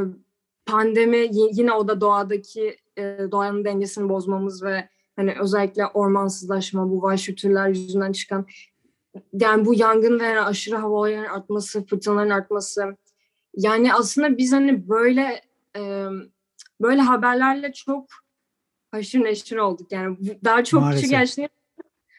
pandemi 0.66 1.30
yine 1.32 1.74
o 1.74 1.88
da 1.88 2.02
doğadaki 2.02 2.78
e, 2.98 3.18
doğanın 3.32 3.66
dengesini 3.66 4.10
bozmamız 4.10 4.64
ve 4.64 4.90
hani 5.16 5.36
özellikle 5.42 5.86
ormansızlaşma, 5.86 6.90
bu 6.90 7.02
vahşi 7.02 7.36
türler 7.36 7.68
yüzünden 7.68 8.12
çıkan 8.12 8.46
yani 9.34 9.66
bu 9.66 9.74
yangın 9.74 10.20
ve 10.20 10.42
aşırı 10.42 10.76
hava 10.76 10.96
olaylarının 10.96 11.30
artması, 11.30 11.86
fırtınaların 11.86 12.30
artması. 12.30 12.98
Yani 13.56 13.94
aslında 13.94 14.38
biz 14.38 14.54
hani 14.54 14.90
böyle 14.90 15.42
e, 15.78 16.06
böyle 16.82 17.02
haberlerle 17.02 17.74
çok 17.74 18.06
haşır 18.92 19.24
neşir 19.24 19.58
olduk. 19.58 19.92
Yani 19.92 20.18
daha 20.44 20.64
çok 20.64 20.82
Maalesef. 20.82 21.02
kişi 21.02 21.12
gerçekten 21.12 21.50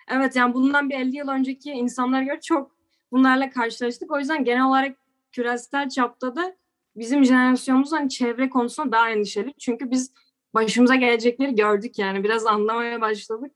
Evet 0.08 0.36
yani 0.36 0.54
bundan 0.54 0.90
bir 0.90 0.94
50 0.94 1.16
yıl 1.16 1.28
önceki 1.28 1.70
insanlara 1.70 2.22
göre 2.22 2.40
çok 2.40 2.70
bunlarla 3.12 3.50
karşılaştık. 3.50 4.10
O 4.10 4.18
yüzden 4.18 4.44
genel 4.44 4.64
olarak 4.64 4.96
küresel 5.32 5.88
çapta 5.88 6.36
da 6.36 6.56
bizim 6.96 7.24
jenerasyonumuz 7.24 7.92
hani 7.92 8.10
çevre 8.10 8.50
konusunda 8.50 8.92
daha 8.92 9.10
endişeli. 9.10 9.54
Çünkü 9.58 9.90
biz 9.90 10.12
başımıza 10.54 10.94
gelecekleri 10.94 11.54
gördük 11.54 11.98
yani 11.98 12.24
biraz 12.24 12.46
anlamaya 12.46 13.00
başladık. 13.00 13.52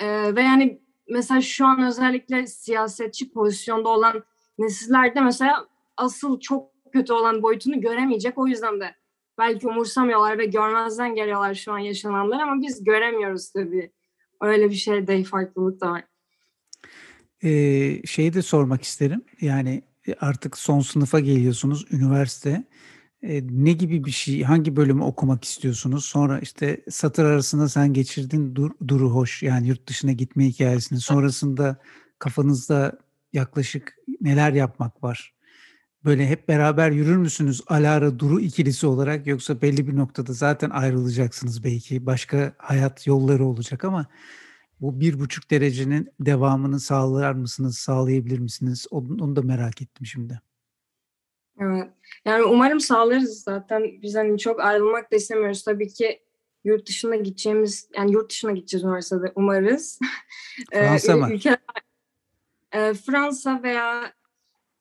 Ee, 0.00 0.36
ve 0.36 0.42
yani 0.42 0.80
mesela 1.08 1.40
şu 1.40 1.66
an 1.66 1.82
özellikle 1.82 2.46
siyasetçi 2.46 3.32
pozisyonda 3.32 3.88
olan 3.88 4.24
nesillerde 4.58 5.20
mesela 5.20 5.66
asıl 5.96 6.40
çok 6.40 6.70
kötü 6.92 7.12
olan 7.12 7.42
boyutunu 7.42 7.80
göremeyecek. 7.80 8.38
O 8.38 8.46
yüzden 8.46 8.80
de 8.80 8.94
belki 9.38 9.68
umursamıyorlar 9.68 10.38
ve 10.38 10.46
görmezden 10.46 11.14
geliyorlar 11.14 11.54
şu 11.54 11.72
an 11.72 11.78
yaşananlar 11.78 12.40
ama 12.40 12.62
biz 12.62 12.84
göremiyoruz 12.84 13.50
tabii. 13.50 13.92
Öyle 14.40 14.70
bir 14.70 14.74
şey 14.74 15.06
de 15.06 15.24
farklılık 15.24 15.80
da 15.80 15.90
var. 15.90 16.04
Ee, 17.44 18.06
şeyi 18.06 18.32
de 18.32 18.42
sormak 18.42 18.82
isterim. 18.82 19.24
Yani 19.40 19.82
e, 20.08 20.14
artık 20.20 20.58
son 20.58 20.80
sınıfa 20.80 21.20
geliyorsunuz, 21.20 21.86
üniversite. 21.90 22.64
Ee, 23.22 23.42
ne 23.50 23.72
gibi 23.72 24.04
bir 24.04 24.10
şey, 24.10 24.42
hangi 24.42 24.76
bölümü 24.76 25.02
okumak 25.02 25.44
istiyorsunuz? 25.44 26.04
Sonra 26.04 26.38
işte 26.38 26.84
satır 26.90 27.24
arasında 27.24 27.68
sen 27.68 27.92
geçirdin 27.92 28.54
dur, 28.54 28.70
Duru 28.88 29.10
Hoş, 29.10 29.42
yani 29.42 29.68
yurt 29.68 29.88
dışına 29.88 30.12
gitme 30.12 30.46
hikayesini. 30.46 31.00
Sonrasında 31.00 31.76
kafanızda 32.18 32.98
yaklaşık 33.32 33.96
neler 34.20 34.52
yapmak 34.52 35.02
var? 35.02 35.34
Böyle 36.04 36.26
hep 36.26 36.48
beraber 36.48 36.90
yürür 36.90 37.16
müsünüz 37.16 37.62
Alara 37.66 38.18
Duru 38.18 38.40
ikilisi 38.40 38.86
olarak 38.86 39.26
yoksa 39.26 39.62
belli 39.62 39.88
bir 39.88 39.96
noktada 39.96 40.32
zaten 40.32 40.70
ayrılacaksınız 40.70 41.64
belki. 41.64 42.06
Başka 42.06 42.52
hayat 42.58 43.06
yolları 43.06 43.44
olacak 43.44 43.84
ama 43.84 44.06
bu 44.80 45.00
bir 45.00 45.20
buçuk 45.20 45.50
derecenin 45.50 46.08
devamını 46.20 46.80
sağlar 46.80 47.32
mısınız, 47.32 47.78
sağlayabilir 47.78 48.38
misiniz? 48.38 48.86
Onu, 48.90 49.24
onu 49.24 49.36
da 49.36 49.42
merak 49.42 49.82
ettim 49.82 50.06
şimdi. 50.06 50.40
Evet. 51.60 51.88
Yani 52.24 52.44
umarım 52.44 52.80
sağlarız 52.80 53.42
zaten. 53.42 54.02
Biz 54.02 54.14
hani 54.14 54.38
çok 54.38 54.60
ayrılmak 54.60 55.12
da 55.12 55.16
istemiyoruz. 55.16 55.64
Tabii 55.64 55.88
ki 55.88 56.20
yurt 56.64 56.88
dışına 56.88 57.16
gideceğimiz, 57.16 57.88
yani 57.96 58.12
yurt 58.12 58.30
dışına 58.30 58.52
gideceğiz 58.52 58.84
üniversitede 58.84 59.32
umarız. 59.34 59.98
Fransa 60.72 61.16
mı? 61.16 61.28
Ülke, 61.32 61.56
e, 62.72 62.94
Fransa 62.94 63.62
veya 63.62 64.12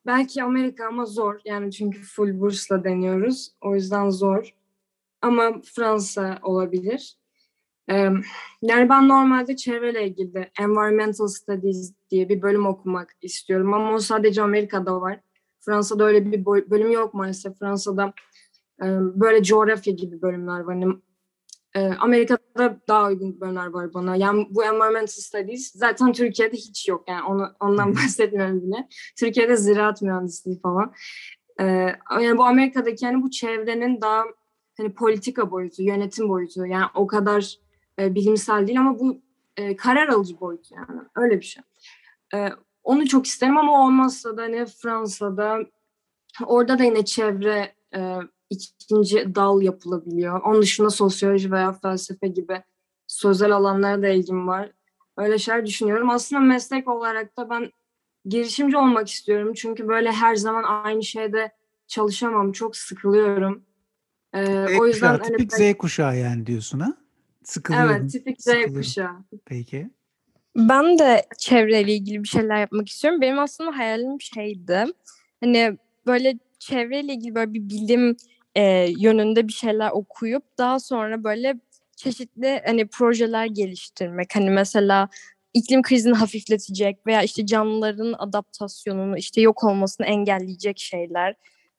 Belki 0.07 0.43
Amerika 0.43 0.87
ama 0.87 1.05
zor. 1.05 1.39
Yani 1.45 1.71
çünkü 1.71 2.01
full 2.01 2.39
bursla 2.39 2.83
deniyoruz. 2.83 3.51
O 3.61 3.75
yüzden 3.75 4.09
zor. 4.09 4.53
Ama 5.21 5.61
Fransa 5.75 6.39
olabilir. 6.43 7.17
yani 8.61 8.89
ben 8.89 9.07
normalde 9.07 9.55
çevreyle 9.55 10.07
ilgili 10.07 10.51
Environmental 10.59 11.27
Studies 11.27 11.93
diye 12.09 12.29
bir 12.29 12.41
bölüm 12.41 12.65
okumak 12.65 13.15
istiyorum. 13.21 13.73
Ama 13.73 13.93
o 13.93 13.99
sadece 13.99 14.41
Amerika'da 14.41 15.01
var. 15.01 15.19
Fransa'da 15.59 16.03
öyle 16.03 16.31
bir 16.31 16.45
bölüm 16.45 16.91
yok 16.91 17.13
maalesef. 17.13 17.59
Fransa'da 17.59 18.13
böyle 19.15 19.43
coğrafya 19.43 19.93
gibi 19.93 20.21
bölümler 20.21 20.59
var. 20.59 20.79
Hani 20.79 20.93
ee, 21.77 21.93
Amerika'da 21.99 22.79
daha 22.87 23.07
uygun 23.07 23.41
bölümler 23.41 23.67
var 23.67 23.93
bana. 23.93 24.15
Yani 24.15 24.47
bu 24.49 24.63
environmental 24.63 25.07
studies 25.07 25.71
zaten 25.75 26.13
Türkiye'de 26.13 26.57
hiç 26.57 26.87
yok. 26.87 27.03
Yani 27.07 27.23
onu, 27.23 27.51
ondan 27.59 27.95
bahsetmiyorum 27.95 28.61
bile. 28.61 28.87
Türkiye'de 29.19 29.55
ziraat 29.57 30.01
mühendisliği 30.01 30.59
falan. 30.61 30.93
Ee, 31.59 31.65
yani 32.11 32.37
bu 32.37 32.45
Amerika'daki 32.45 33.05
yani 33.05 33.23
bu 33.23 33.31
çevrenin 33.31 34.01
daha 34.01 34.23
hani 34.77 34.93
politika 34.93 35.51
boyutu, 35.51 35.83
yönetim 35.83 36.29
boyutu. 36.29 36.65
Yani 36.65 36.85
o 36.95 37.07
kadar 37.07 37.55
e, 37.99 38.15
bilimsel 38.15 38.67
değil 38.67 38.79
ama 38.79 38.99
bu 38.99 39.21
e, 39.57 39.75
karar 39.75 40.07
alıcı 40.07 40.39
boyutu 40.39 40.75
yani. 40.75 41.01
Öyle 41.15 41.39
bir 41.39 41.45
şey. 41.45 41.63
E, 42.33 42.49
Onu 42.83 43.07
çok 43.07 43.25
isterim 43.25 43.57
ama 43.57 43.85
olmazsa 43.85 44.37
da 44.37 44.41
hani 44.41 44.65
Fransa'da 44.65 45.59
orada 46.45 46.79
da 46.79 46.83
yine 46.83 47.05
çevre 47.05 47.75
e, 47.95 48.17
ikinci 48.49 49.35
dal 49.35 49.61
yapılabiliyor. 49.61 50.41
Onun 50.41 50.61
dışında 50.61 50.89
sosyoloji 50.89 51.51
veya 51.51 51.73
felsefe 51.73 52.27
gibi 52.27 52.63
sözel 53.07 53.51
alanlara 53.51 54.01
da 54.01 54.07
ilgim 54.07 54.47
var. 54.47 54.71
Öyle 55.17 55.37
şeyler 55.37 55.65
düşünüyorum. 55.65 56.09
Aslında 56.09 56.41
meslek 56.41 56.87
olarak 56.87 57.37
da 57.37 57.49
ben 57.49 57.71
girişimci 58.25 58.77
olmak 58.77 59.09
istiyorum. 59.09 59.53
Çünkü 59.53 59.87
böyle 59.87 60.11
her 60.11 60.35
zaman 60.35 60.63
aynı 60.83 61.03
şeyde 61.03 61.51
çalışamam. 61.87 62.51
Çok 62.51 62.75
sıkılıyorum. 62.75 63.63
Ee, 64.33 64.45
Z 64.45 64.79
o 64.79 64.87
yüzden 64.87 65.17
kuşağı, 65.17 65.27
tipik 65.27 65.53
hani, 65.53 65.73
Z 65.73 65.77
kuşağı 65.77 66.17
yani 66.17 66.45
diyorsun 66.45 66.79
ha? 66.79 66.93
Sıkılıyorum. 67.43 67.95
Evet, 67.95 68.11
tipik 68.11 68.41
Z 68.41 68.49
kuşağı. 68.73 69.15
Peki. 69.45 69.89
Ben 70.55 70.99
de 70.99 71.25
çevreyle 71.37 71.93
ilgili 71.93 72.23
bir 72.23 72.27
şeyler 72.27 72.59
yapmak 72.59 72.89
istiyorum. 72.89 73.21
Benim 73.21 73.39
aslında 73.39 73.77
hayalim 73.77 74.21
şeydi. 74.21 74.85
Hani 75.43 75.77
böyle 76.07 76.39
çevreyle 76.59 77.13
ilgili 77.13 77.35
böyle 77.35 77.53
bir 77.53 77.69
bilim 77.69 78.17
e, 78.57 78.87
yönünde 78.99 79.47
bir 79.47 79.53
şeyler 79.53 79.91
okuyup 79.91 80.43
daha 80.57 80.79
sonra 80.79 81.23
böyle 81.23 81.55
çeşitli 81.95 82.61
hani 82.65 82.87
projeler 82.87 83.45
geliştirmek. 83.45 84.35
Hani 84.35 84.49
mesela 84.49 85.09
iklim 85.53 85.81
krizini 85.81 86.13
hafifletecek 86.13 87.07
veya 87.07 87.23
işte 87.23 87.45
canlıların 87.45 88.15
adaptasyonunu 88.17 89.17
işte 89.17 89.41
yok 89.41 89.63
olmasını 89.63 90.07
engelleyecek 90.07 90.79
şeyler. 90.79 91.35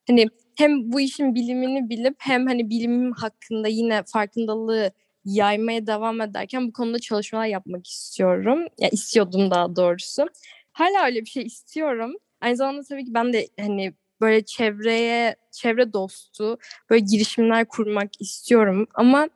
Hani 0.08 0.26
hem 0.56 0.92
bu 0.92 1.00
işin 1.00 1.34
bilimini 1.34 1.90
bilip 1.90 2.16
hem 2.18 2.46
hani 2.46 2.70
bilim 2.70 3.12
hakkında 3.12 3.68
yine 3.68 4.02
farkındalığı 4.02 4.90
yaymaya 5.24 5.86
devam 5.86 6.20
ederken 6.20 6.68
bu 6.68 6.72
konuda 6.72 6.98
çalışmalar 6.98 7.46
yapmak 7.46 7.86
istiyorum. 7.86 8.66
Ya 8.78 8.88
istiyordum 8.88 9.50
daha 9.50 9.76
doğrusu. 9.76 10.26
Hala 10.72 11.06
öyle 11.06 11.20
bir 11.20 11.30
şey 11.30 11.42
istiyorum. 11.42 12.12
Aynı 12.40 12.56
zamanda 12.56 12.82
tabii 12.82 13.04
ki 13.04 13.14
ben 13.14 13.32
de 13.32 13.48
hani 13.60 13.92
böyle 14.20 14.44
çevreye, 14.44 15.36
çevre 15.52 15.92
dostu 15.92 16.58
böyle 16.90 17.04
girişimler 17.04 17.64
kurmak 17.64 18.20
istiyorum. 18.20 18.86
Ama 18.94 19.28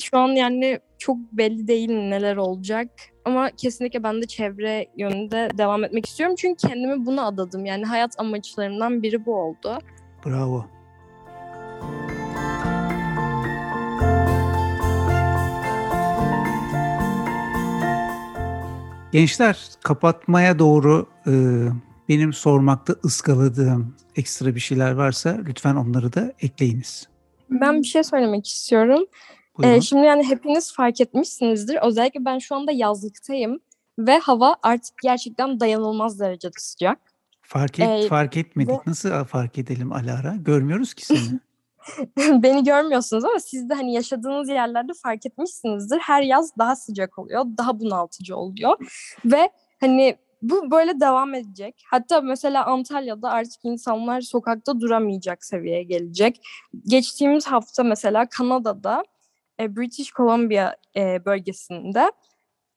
şu 0.00 0.18
an 0.18 0.28
yani 0.28 0.80
çok 0.98 1.16
belli 1.32 1.68
değil 1.68 1.90
neler 1.90 2.36
olacak. 2.36 2.90
Ama 3.24 3.50
kesinlikle 3.50 4.02
ben 4.02 4.22
de 4.22 4.26
çevre 4.26 4.86
yönünde 4.96 5.48
devam 5.58 5.84
etmek 5.84 6.06
istiyorum. 6.06 6.36
Çünkü 6.38 6.68
kendimi 6.68 7.06
buna 7.06 7.26
adadım. 7.26 7.66
Yani 7.66 7.84
hayat 7.84 8.20
amaçlarımdan 8.20 9.02
biri 9.02 9.26
bu 9.26 9.34
oldu. 9.34 9.78
Bravo. 10.26 10.66
Gençler 19.12 19.58
kapatmaya 19.82 20.58
doğru 20.58 21.06
e, 21.26 21.32
benim 22.08 22.32
sormakta 22.32 22.94
ıskaladığım 23.04 23.96
ekstra 24.16 24.54
bir 24.54 24.60
şeyler 24.60 24.92
varsa 24.92 25.38
lütfen 25.46 25.74
onları 25.74 26.12
da 26.12 26.32
ekleyiniz. 26.40 27.08
Ben 27.50 27.82
bir 27.82 27.86
şey 27.86 28.04
söylemek 28.04 28.46
istiyorum. 28.46 29.04
Ee, 29.62 29.80
şimdi 29.80 30.06
yani 30.06 30.28
hepiniz 30.28 30.72
fark 30.72 31.00
etmişsinizdir. 31.00 31.78
Özellikle 31.82 32.24
ben 32.24 32.38
şu 32.38 32.54
anda 32.54 32.72
yazlıktayım 32.72 33.60
ve 33.98 34.18
hava 34.18 34.56
artık 34.62 34.94
gerçekten 35.02 35.60
dayanılmaz 35.60 36.20
derecede 36.20 36.52
sıcak. 36.58 36.98
Fark 37.42 37.78
et, 37.78 37.88
ee, 37.88 38.08
fark 38.08 38.36
etmedik. 38.36 38.70
Ve... 38.70 38.80
Nasıl 38.86 39.24
fark 39.24 39.58
edelim 39.58 39.92
Alara? 39.92 40.36
Görmüyoruz 40.36 40.94
ki 40.94 41.06
seni. 41.06 41.40
Beni 42.42 42.64
görmüyorsunuz 42.64 43.24
ama 43.24 43.40
siz 43.40 43.68
de 43.68 43.74
hani 43.74 43.92
yaşadığınız 43.92 44.48
yerlerde 44.48 44.92
fark 45.02 45.26
etmişsinizdir. 45.26 45.98
Her 45.98 46.22
yaz 46.22 46.56
daha 46.58 46.76
sıcak 46.76 47.18
oluyor, 47.18 47.44
daha 47.58 47.80
bunaltıcı 47.80 48.36
oluyor 48.36 48.76
ve 49.24 49.50
hani 49.80 50.16
bu 50.42 50.70
böyle 50.70 51.00
devam 51.00 51.34
edecek. 51.34 51.84
Hatta 51.90 52.20
mesela 52.20 52.66
Antalya'da 52.66 53.30
artık 53.30 53.64
insanlar 53.64 54.20
sokakta 54.20 54.80
duramayacak 54.80 55.44
seviyeye 55.44 55.82
gelecek. 55.82 56.40
Geçtiğimiz 56.86 57.46
hafta 57.46 57.82
mesela 57.82 58.28
Kanada'da 58.28 59.04
e, 59.60 59.76
British 59.76 60.12
Columbia 60.12 60.76
e, 60.96 61.24
bölgesinde 61.24 62.12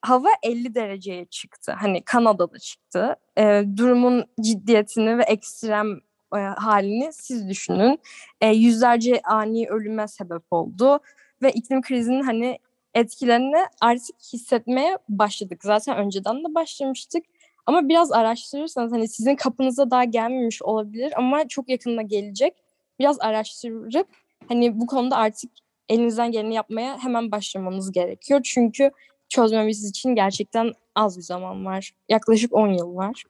hava 0.02 0.30
50 0.44 0.76
dereceye 0.76 1.26
çıktı. 1.26 1.72
Hani 1.80 2.02
Kanada'da 2.02 2.60
çıktı. 2.60 3.16
E, 3.38 3.64
durumun 3.78 4.26
ciddiyetini 4.42 5.18
ve 5.18 5.24
ekstrem 5.24 6.00
e, 6.36 6.40
halini 6.40 7.14
siz 7.14 7.50
düşünün. 7.50 8.00
E, 8.42 8.48
yüzlerce 8.48 9.22
ani 9.24 9.68
ölüme 9.70 10.08
sebep 10.08 10.44
oldu 10.52 11.00
ve 11.42 11.52
iklim 11.52 11.82
krizinin 11.82 12.24
hani 12.24 12.60
etkilerini 12.94 13.66
artık 13.82 14.16
hissetmeye 14.34 14.98
başladık. 15.10 15.64
Zaten 15.64 15.98
önceden 15.98 16.44
de 16.44 16.56
başlamıştık. 16.56 17.24
Ama 17.68 17.90
biraz 17.90 18.12
araştırırsanız 18.12 18.92
hani 18.92 19.08
sizin 19.08 19.36
kapınıza 19.36 19.92
daha 19.92 20.04
gelmemiş 20.04 20.62
olabilir 20.62 21.14
ama 21.18 21.48
çok 21.48 21.70
yakında 21.70 22.02
gelecek. 22.02 22.54
Biraz 23.00 23.18
araştırıp 23.20 24.08
hani 24.50 24.80
bu 24.80 24.88
konuda 24.88 25.18
artık 25.18 25.52
elinizden 25.90 26.32
geleni 26.32 26.56
yapmaya 26.56 26.98
hemen 26.98 27.32
başlamanız 27.32 27.92
gerekiyor. 27.92 28.42
Çünkü 28.44 28.92
çözmemiz 29.30 29.90
için 29.90 30.16
gerçekten 30.16 30.72
az 30.96 31.18
bir 31.18 31.24
zaman 31.24 31.66
var. 31.66 31.92
Yaklaşık 32.10 32.54
10 32.54 32.68
yıl 32.68 32.96
var. 32.96 33.24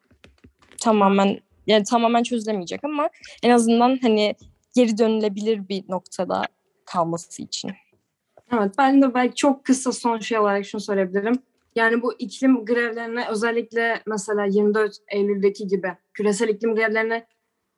Tamamen 0.80 1.39
yani 1.67 1.84
tamamen 1.84 2.23
çözülemeyecek 2.23 2.84
ama 2.84 3.10
en 3.43 3.50
azından 3.50 4.00
hani 4.02 4.36
geri 4.76 4.97
dönülebilir 4.97 5.69
bir 5.69 5.84
noktada 5.89 6.43
kalması 6.86 7.41
için. 7.41 7.71
Evet 8.54 8.71
ben 8.78 9.02
de 9.02 9.13
belki 9.13 9.36
çok 9.36 9.65
kısa 9.65 9.91
son 9.91 10.19
şey 10.19 10.39
olarak 10.39 10.65
şunu 10.65 10.82
söyleyebilirim. 10.82 11.36
Yani 11.78 12.02
bu 12.02 12.13
iklim 12.20 12.66
grevlerine 12.66 13.28
özellikle 13.30 14.02
mesela 14.08 14.46
24 14.46 14.98
Eylül'deki 15.12 15.68
gibi 15.68 15.98
küresel 16.13 16.50
iklim 16.50 16.76
grevlerine 16.76 17.28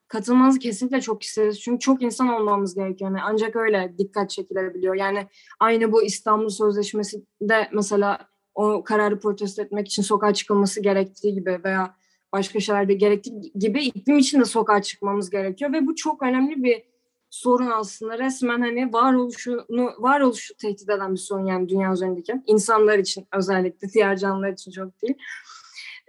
katılmanızı 0.08 0.58
kesinlikle 0.58 1.00
çok 1.00 1.22
isteriz. 1.22 1.60
Çünkü 1.60 1.78
çok 1.78 2.02
insan 2.02 2.28
olmamız 2.28 2.74
gerekiyor. 2.74 3.10
Yani 3.10 3.22
ancak 3.22 3.56
öyle 3.56 3.94
dikkat 3.98 4.30
çekilebiliyor. 4.30 4.94
Yani 4.94 5.26
aynı 5.60 5.92
bu 5.92 6.02
İstanbul 6.02 6.48
Sözleşmesi 6.48 7.24
de 7.42 7.68
mesela 7.72 8.28
o 8.54 8.84
kararı 8.84 9.18
protesto 9.20 9.62
etmek 9.62 9.86
için 9.86 10.02
sokağa 10.02 10.34
çıkılması 10.34 10.82
gerektiği 10.82 11.34
gibi 11.34 11.60
veya 11.64 11.94
başka 12.32 12.60
şeylerde 12.60 12.94
gerektiği 12.94 13.52
gibi 13.54 13.82
iklim 13.84 14.18
için 14.18 14.40
de 14.40 14.44
sokağa 14.44 14.82
çıkmamız 14.82 15.30
gerekiyor 15.30 15.72
ve 15.72 15.86
bu 15.86 15.94
çok 15.94 16.22
önemli 16.22 16.62
bir 16.62 16.89
sorun 17.30 17.70
aslında. 17.70 18.18
Resmen 18.18 18.60
hani 18.60 18.92
varoluşunu, 18.92 19.92
varoluşu 19.98 20.54
tehdit 20.56 20.90
eden 20.90 21.12
bir 21.12 21.18
sorun 21.18 21.46
yani 21.46 21.68
dünya 21.68 21.92
üzerindeki. 21.92 22.42
insanlar 22.46 22.98
için 22.98 23.26
özellikle, 23.32 23.88
diğer 23.88 24.16
canlılar 24.16 24.52
için 24.52 24.70
çok 24.70 25.02
değil. 25.02 25.14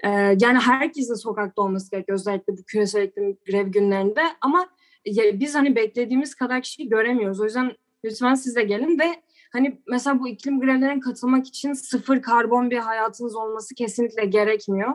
Ee, 0.04 0.10
yani 0.42 0.60
herkesin 0.60 1.14
sokakta 1.14 1.62
olması 1.62 1.92
gerekiyor 1.92 2.20
özellikle 2.20 2.54
bu 2.58 2.64
küresel 2.64 3.04
iklim 3.04 3.38
grev 3.48 3.68
günlerinde 3.68 4.22
ama 4.42 4.70
ya, 5.06 5.40
biz 5.40 5.56
hani 5.56 5.76
beklediğimiz 5.76 6.36
kadar 6.36 6.62
kişiyi 6.62 6.90
göremiyoruz. 6.90 7.40
O 7.40 7.44
yüzden 7.44 7.72
lütfen 8.06 8.36
siz 8.36 8.56
de 8.56 8.64
gelin 8.64 9.00
ve 9.00 9.22
hani 9.54 9.82
mesela 9.88 10.20
bu 10.20 10.28
iklim 10.28 10.60
grevlerine 10.60 11.00
katılmak 11.00 11.48
için 11.48 11.74
sıfır 11.74 12.22
karbon 12.22 12.72
bir 12.72 12.78
hayatınız 12.78 13.36
olması 13.36 13.76
kesinlikle 13.76 14.26
gerekmiyor. 14.26 14.94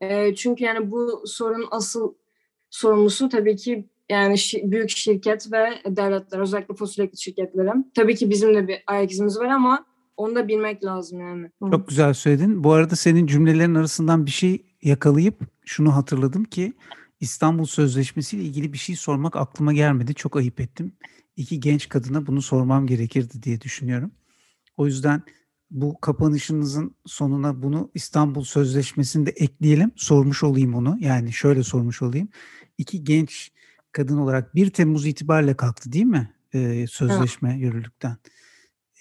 E, 0.00 0.34
çünkü 0.34 0.64
yani 0.64 0.90
bu 0.90 1.22
sorun 1.26 1.68
asıl 1.70 2.14
sorumlusu 2.70 3.28
tabii 3.28 3.56
ki 3.56 3.88
yani 4.10 4.38
şi, 4.38 4.70
büyük 4.70 4.90
şirket 4.90 5.52
ve 5.52 5.66
devletler 5.86 6.38
özellikle 6.38 6.74
fosil 6.74 7.02
yakıt 7.02 7.18
şirketleri. 7.18 7.70
Tabii 7.94 8.14
ki 8.14 8.30
bizim 8.30 8.54
de 8.54 8.68
bir 8.68 8.82
ayak 8.86 9.10
izimiz 9.10 9.38
var 9.38 9.46
ama 9.46 9.86
onu 10.16 10.34
da 10.34 10.48
bilmek 10.48 10.84
lazım 10.84 11.20
yani. 11.20 11.50
Çok 11.70 11.88
güzel 11.88 12.14
söyledin. 12.14 12.64
Bu 12.64 12.72
arada 12.72 12.96
senin 12.96 13.26
cümlelerin 13.26 13.74
arasından 13.74 14.26
bir 14.26 14.30
şey 14.30 14.62
yakalayıp 14.82 15.34
şunu 15.64 15.96
hatırladım 15.96 16.44
ki 16.44 16.72
İstanbul 17.20 17.64
Sözleşmesi 17.64 18.36
ile 18.36 18.44
ilgili 18.44 18.72
bir 18.72 18.78
şey 18.78 18.96
sormak 18.96 19.36
aklıma 19.36 19.72
gelmedi. 19.72 20.14
Çok 20.14 20.36
ayıp 20.36 20.60
ettim. 20.60 20.92
İki 21.36 21.60
genç 21.60 21.88
kadına 21.88 22.26
bunu 22.26 22.42
sormam 22.42 22.86
gerekirdi 22.86 23.42
diye 23.42 23.60
düşünüyorum. 23.60 24.10
O 24.76 24.86
yüzden 24.86 25.22
bu 25.70 26.00
kapanışınızın 26.00 26.94
sonuna 27.06 27.62
bunu 27.62 27.90
İstanbul 27.94 28.44
Sözleşmesi'nde 28.44 29.30
ekleyelim. 29.30 29.92
Sormuş 29.96 30.42
olayım 30.42 30.74
onu. 30.74 30.96
Yani 31.00 31.32
şöyle 31.32 31.62
sormuş 31.62 32.02
olayım. 32.02 32.28
İki 32.78 33.04
genç 33.04 33.52
kadın 33.94 34.18
olarak 34.18 34.54
1 34.54 34.70
Temmuz 34.70 35.06
itibariyle 35.06 35.56
kalktı 35.56 35.92
değil 35.92 36.04
mi? 36.04 36.34
Ee, 36.54 36.86
sözleşme 36.86 37.50
evet. 37.50 37.62
yürürlükten. 37.62 38.16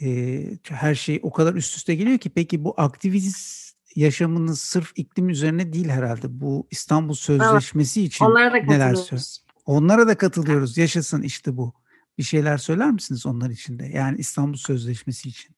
Ee, 0.01 0.57
her 0.63 0.95
şey 0.95 1.19
o 1.23 1.31
kadar 1.31 1.53
üst 1.53 1.77
üste 1.77 1.95
geliyor 1.95 2.17
ki 2.17 2.29
peki 2.29 2.63
bu 2.63 2.73
aktivist 2.77 3.73
yaşamınız 3.95 4.59
sırf 4.59 4.91
iklim 4.95 5.29
üzerine 5.29 5.73
değil 5.73 5.89
herhalde. 5.89 6.41
Bu 6.41 6.67
İstanbul 6.71 7.13
Sözleşmesi 7.13 7.99
evet. 7.99 8.07
için 8.09 8.25
Onlara 8.25 8.53
da 8.53 8.57
neler 8.57 8.95
söz? 8.95 9.43
Onlara 9.65 10.07
da 10.07 10.17
katılıyoruz. 10.17 10.77
Yaşasın 10.77 11.21
işte 11.21 11.57
bu. 11.57 11.73
Bir 12.17 12.23
şeyler 12.23 12.57
söyler 12.57 12.91
misiniz 12.91 13.25
onlar 13.25 13.49
için 13.49 13.79
de? 13.79 13.85
Yani 13.85 14.17
İstanbul 14.17 14.57
Sözleşmesi 14.57 15.29
için. 15.29 15.55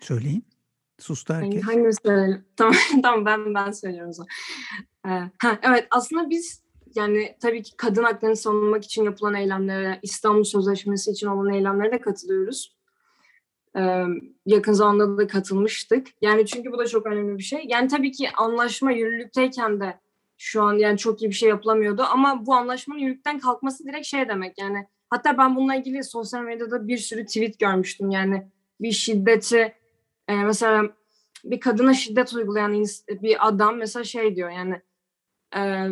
Söyleyin. 0.00 0.46
Sustu 0.98 1.34
herkes. 1.34 1.62
Hangimiz 1.62 1.98
söyleyelim? 2.06 2.44
Tamam, 2.56 2.74
tamam 3.02 3.26
ben 3.26 3.54
ben 3.54 3.72
söylüyorum 3.72 4.10
o 4.10 4.12
zaman. 4.12 4.28
Ee, 5.06 5.30
ha, 5.38 5.58
evet 5.62 5.86
aslında 5.90 6.30
biz 6.30 6.61
yani 6.96 7.36
tabii 7.40 7.62
ki 7.62 7.76
kadın 7.76 8.04
haklarını 8.04 8.36
savunmak 8.36 8.84
için 8.84 9.04
yapılan 9.04 9.34
eylemlere, 9.34 9.98
İstanbul 10.02 10.44
Sözleşmesi 10.44 11.10
için 11.10 11.26
olan 11.26 11.54
eylemlere 11.54 11.92
de 11.92 12.00
katılıyoruz. 12.00 12.76
Ee, 13.76 14.04
yakın 14.46 14.72
zamanda 14.72 15.18
da 15.18 15.26
katılmıştık. 15.26 16.06
Yani 16.20 16.46
çünkü 16.46 16.72
bu 16.72 16.78
da 16.78 16.86
çok 16.86 17.06
önemli 17.06 17.38
bir 17.38 17.42
şey. 17.42 17.64
Yani 17.68 17.88
tabii 17.88 18.12
ki 18.12 18.30
anlaşma 18.36 18.92
yürürlükteyken 18.92 19.80
de 19.80 20.00
şu 20.38 20.62
an 20.62 20.74
yani 20.74 20.98
çok 20.98 21.22
iyi 21.22 21.28
bir 21.28 21.34
şey 21.34 21.48
yapılamıyordu 21.48 22.02
ama 22.02 22.46
bu 22.46 22.54
anlaşmanın 22.54 23.00
yürürlükten 23.00 23.38
kalkması 23.38 23.84
direkt 23.84 24.06
şey 24.06 24.28
demek 24.28 24.58
yani 24.58 24.86
hatta 25.10 25.38
ben 25.38 25.56
bununla 25.56 25.74
ilgili 25.74 26.04
sosyal 26.04 26.42
medyada 26.42 26.88
bir 26.88 26.98
sürü 26.98 27.26
tweet 27.26 27.58
görmüştüm 27.58 28.10
yani 28.10 28.46
bir 28.80 28.92
şiddeti 28.92 29.74
e, 30.28 30.34
mesela 30.34 30.82
bir 31.44 31.60
kadına 31.60 31.94
şiddet 31.94 32.34
uygulayan 32.34 32.84
bir 33.10 33.48
adam 33.48 33.76
mesela 33.76 34.04
şey 34.04 34.36
diyor 34.36 34.50
yani 34.50 34.80
e, 35.56 35.88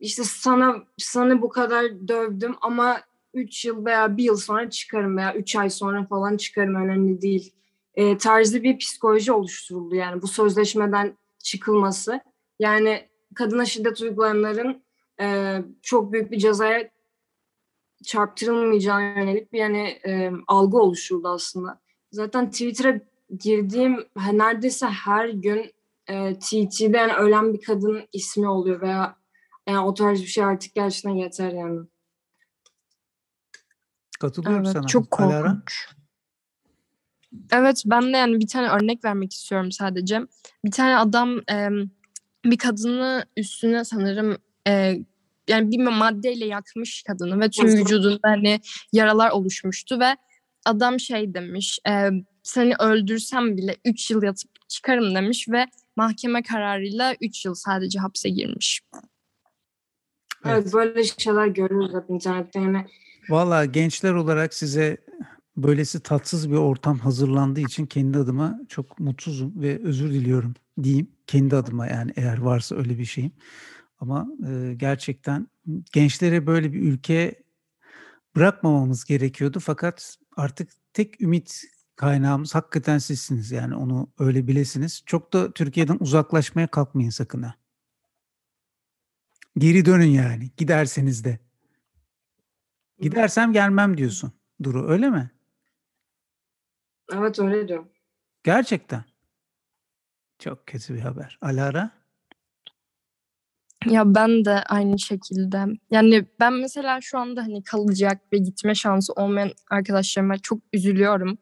işte 0.00 0.24
sana 0.24 0.84
sana 0.98 1.42
bu 1.42 1.48
kadar 1.48 2.08
dövdüm 2.08 2.56
ama 2.60 3.00
3 3.34 3.64
yıl 3.64 3.84
veya 3.84 4.16
bir 4.16 4.24
yıl 4.24 4.36
sonra 4.36 4.70
çıkarım 4.70 5.16
veya 5.16 5.34
3 5.34 5.56
ay 5.56 5.70
sonra 5.70 6.06
falan 6.06 6.36
çıkarım 6.36 6.74
önemli 6.74 7.22
değil. 7.22 7.52
E, 7.94 8.18
tarzı 8.18 8.62
bir 8.62 8.78
psikoloji 8.78 9.32
oluşturuldu 9.32 9.94
yani 9.94 10.22
bu 10.22 10.26
sözleşmeden 10.26 11.18
çıkılması. 11.38 12.20
Yani 12.58 13.08
kadına 13.34 13.64
şiddet 13.64 14.00
uygulayanların 14.00 14.82
e, 15.20 15.58
çok 15.82 16.12
büyük 16.12 16.30
bir 16.30 16.38
cezaya 16.38 16.90
çarptırılmayacağına 18.04 19.20
yönelik 19.20 19.52
bir 19.52 19.58
yani 19.58 19.98
e, 20.06 20.32
algı 20.46 20.78
oluşturuldu 20.78 21.28
aslında. 21.28 21.80
Zaten 22.12 22.50
Twitter'a 22.50 23.00
girdiğim 23.38 24.04
neredeyse 24.32 24.86
her 24.86 25.28
gün 25.28 25.72
e, 26.06 26.34
TT'den 26.34 27.16
ölen 27.16 27.54
bir 27.54 27.60
kadın 27.60 28.02
ismi 28.12 28.48
oluyor 28.48 28.80
veya 28.80 29.19
yani 29.70 29.86
o 29.86 29.94
tarz 29.94 30.20
bir 30.22 30.26
şey 30.26 30.44
artık 30.44 30.74
gerçekten 30.74 31.10
yeter 31.10 31.52
yani. 31.52 31.80
Katılıyorum 34.20 34.64
Evet, 34.64 34.72
sana. 34.72 34.86
çok 34.86 35.20
Alara? 35.20 35.48
korkunç. 35.48 35.88
Evet 37.52 37.82
ben 37.86 38.12
de 38.12 38.16
yani 38.16 38.40
bir 38.40 38.46
tane 38.48 38.68
örnek 38.68 39.04
vermek 39.04 39.32
istiyorum 39.32 39.72
sadece. 39.72 40.20
Bir 40.64 40.70
tane 40.70 40.96
adam 40.96 41.38
e, 41.50 41.68
bir 42.44 42.58
kadını 42.58 43.24
üstüne 43.36 43.84
sanırım 43.84 44.36
e, 44.66 44.98
yani 45.48 45.70
bir 45.70 45.78
maddeyle 45.78 46.46
yakmış 46.46 47.02
kadını 47.02 47.40
ve 47.40 47.50
tüm 47.50 47.66
vücudunda 47.66 48.28
hani 48.28 48.60
yaralar 48.92 49.30
oluşmuştu 49.30 50.00
ve 50.00 50.16
adam 50.64 51.00
şey 51.00 51.34
demiş 51.34 51.78
e, 51.88 52.10
seni 52.42 52.74
öldürsem 52.74 53.56
bile 53.56 53.76
3 53.84 54.10
yıl 54.10 54.22
yatıp 54.22 54.50
çıkarım 54.68 55.14
demiş 55.14 55.48
ve 55.48 55.66
mahkeme 55.96 56.42
kararıyla 56.42 57.14
3 57.20 57.44
yıl 57.44 57.54
sadece 57.54 57.98
hapse 57.98 58.28
girmiş. 58.28 58.80
Evet, 60.44 60.74
böyle 60.74 61.04
şeyler 61.04 61.46
görüyoruz 61.46 61.94
hep 61.94 62.10
internette 62.10 62.60
yani. 62.60 62.86
Valla 63.28 63.64
gençler 63.64 64.12
olarak 64.12 64.54
size 64.54 64.96
böylesi 65.56 66.00
tatsız 66.00 66.50
bir 66.50 66.56
ortam 66.56 66.98
hazırlandığı 66.98 67.60
için 67.60 67.86
kendi 67.86 68.18
adıma 68.18 68.60
çok 68.68 69.00
mutsuzum 69.00 69.52
ve 69.62 69.80
özür 69.84 70.10
diliyorum 70.10 70.54
diyeyim. 70.82 71.08
Kendi 71.26 71.56
adıma 71.56 71.86
yani 71.86 72.12
eğer 72.16 72.38
varsa 72.38 72.76
öyle 72.76 72.98
bir 72.98 73.04
şeyim. 73.04 73.32
Ama 74.00 74.28
e, 74.48 74.74
gerçekten 74.74 75.48
gençlere 75.92 76.46
böyle 76.46 76.72
bir 76.72 76.82
ülke 76.82 77.42
bırakmamamız 78.36 79.04
gerekiyordu. 79.04 79.60
Fakat 79.60 80.16
artık 80.36 80.70
tek 80.92 81.20
ümit 81.20 81.62
kaynağımız 81.96 82.54
hakikaten 82.54 82.98
sizsiniz. 82.98 83.50
Yani 83.50 83.74
onu 83.76 84.08
öyle 84.18 84.46
bilesiniz. 84.46 85.02
Çok 85.06 85.32
da 85.32 85.52
Türkiye'den 85.52 85.96
uzaklaşmaya 86.00 86.66
kalkmayın 86.66 87.10
sakın 87.10 87.42
ha. 87.42 87.54
Geri 89.58 89.84
dönün 89.84 90.06
yani 90.06 90.50
giderseniz 90.56 91.24
de. 91.24 91.38
Gidersem 93.00 93.52
gelmem 93.52 93.96
diyorsun 93.96 94.32
Duru 94.62 94.90
öyle 94.90 95.10
mi? 95.10 95.30
Evet 97.12 97.38
öyle 97.38 97.68
diyor. 97.68 97.86
Gerçekten. 98.44 99.04
Çok 100.38 100.66
kötü 100.66 100.94
bir 100.94 101.00
haber. 101.00 101.38
Alara? 101.40 101.90
Ya 103.86 104.14
ben 104.14 104.44
de 104.44 104.50
aynı 104.50 104.98
şekilde. 104.98 105.64
Yani 105.90 106.26
ben 106.40 106.52
mesela 106.52 107.00
şu 107.00 107.18
anda 107.18 107.42
hani 107.42 107.62
kalacak 107.62 108.32
ve 108.32 108.38
gitme 108.38 108.74
şansı 108.74 109.12
olmayan 109.12 109.50
arkadaşlarıma 109.70 110.38
çok 110.38 110.58
üzülüyorum. 110.72 111.38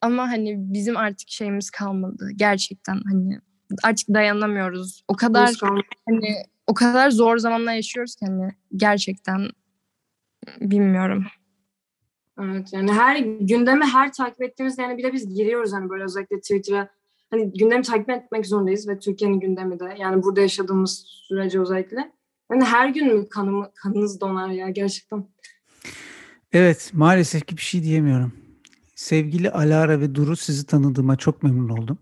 Ama 0.00 0.22
hani 0.22 0.54
bizim 0.58 0.96
artık 0.96 1.30
şeyimiz 1.30 1.70
kalmadı. 1.70 2.28
Gerçekten 2.36 3.00
hani 3.10 3.40
artık 3.82 4.08
dayanamıyoruz. 4.08 5.02
O 5.08 5.16
kadar 5.16 5.50
hani 6.08 6.36
o 6.66 6.74
kadar 6.74 7.10
zor 7.10 7.38
zamanlar 7.38 7.74
yaşıyoruz 7.74 8.16
ki 8.16 8.26
hani 8.26 8.50
gerçekten 8.76 9.48
bilmiyorum. 10.60 11.24
Evet 12.40 12.72
yani 12.72 12.92
her 12.92 13.16
gündemi 13.40 13.84
her 13.84 14.12
takip 14.12 14.42
ettiğimizde 14.42 14.82
yani 14.82 14.98
bir 14.98 15.02
de 15.02 15.12
biz 15.12 15.34
giriyoruz 15.34 15.72
hani 15.72 15.90
böyle 15.90 16.04
özellikle 16.04 16.40
Twitter'a 16.40 16.88
hani 17.30 17.52
gündemi 17.52 17.82
takip 17.82 18.10
etmek 18.10 18.46
zorundayız 18.46 18.88
ve 18.88 18.98
Türkiye'nin 18.98 19.40
gündemi 19.40 19.80
de 19.80 19.96
yani 19.98 20.22
burada 20.22 20.40
yaşadığımız 20.40 21.04
sürece 21.06 21.60
özellikle. 21.60 22.12
Yani 22.50 22.64
her 22.64 22.88
gün 22.88 23.14
mü 23.14 23.28
kanımı, 23.28 23.70
kanınız 23.74 24.20
donar 24.20 24.48
ya 24.48 24.68
gerçekten. 24.68 25.26
Evet 26.52 26.90
maalesef 26.92 27.46
ki 27.46 27.56
bir 27.56 27.62
şey 27.62 27.82
diyemiyorum. 27.82 28.32
Sevgili 28.94 29.50
Alara 29.50 30.00
ve 30.00 30.14
Duru 30.14 30.36
sizi 30.36 30.66
tanıdığıma 30.66 31.16
çok 31.16 31.42
memnun 31.42 31.68
oldum. 31.68 31.98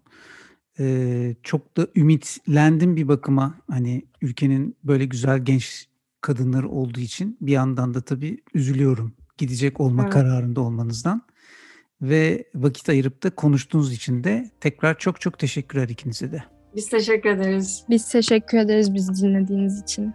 Ee, 0.79 1.35
çok 1.43 1.77
da 1.77 1.87
ümitlendim 1.97 2.97
bir 2.97 3.09
bakıma 3.09 3.55
hani 3.71 4.03
ülkenin 4.23 4.77
böyle 4.85 5.05
güzel 5.05 5.45
genç 5.45 5.87
kadınları 6.21 6.69
olduğu 6.69 7.01
için 7.01 7.37
bir 7.41 7.53
yandan 7.53 7.95
da 7.95 8.01
tabii 8.01 8.39
üzülüyorum 8.55 9.13
gidecek 9.39 9.81
olma 9.81 10.03
Evet. 10.03 10.13
kararında 10.13 10.61
olmanızdan 10.61 11.23
ve 12.03 12.45
vakit 12.55 12.89
ayırıp 12.89 13.23
da 13.23 13.31
konuştuğunuz 13.31 13.93
için 13.93 14.25
de 14.25 14.51
tekrar 14.61 14.99
çok 14.99 15.21
çok 15.21 15.39
teşekkürler 15.39 15.89
ikinize 15.89 16.33
de. 16.33 16.45
Biz 16.77 16.89
teşekkür 16.89 17.31
ederiz. 17.31 17.85
Biz 17.91 18.09
teşekkür 18.09 18.59
ederiz 18.59 18.95
bizi 18.95 19.23
dinlediğiniz 19.23 19.83
için. 19.83 20.15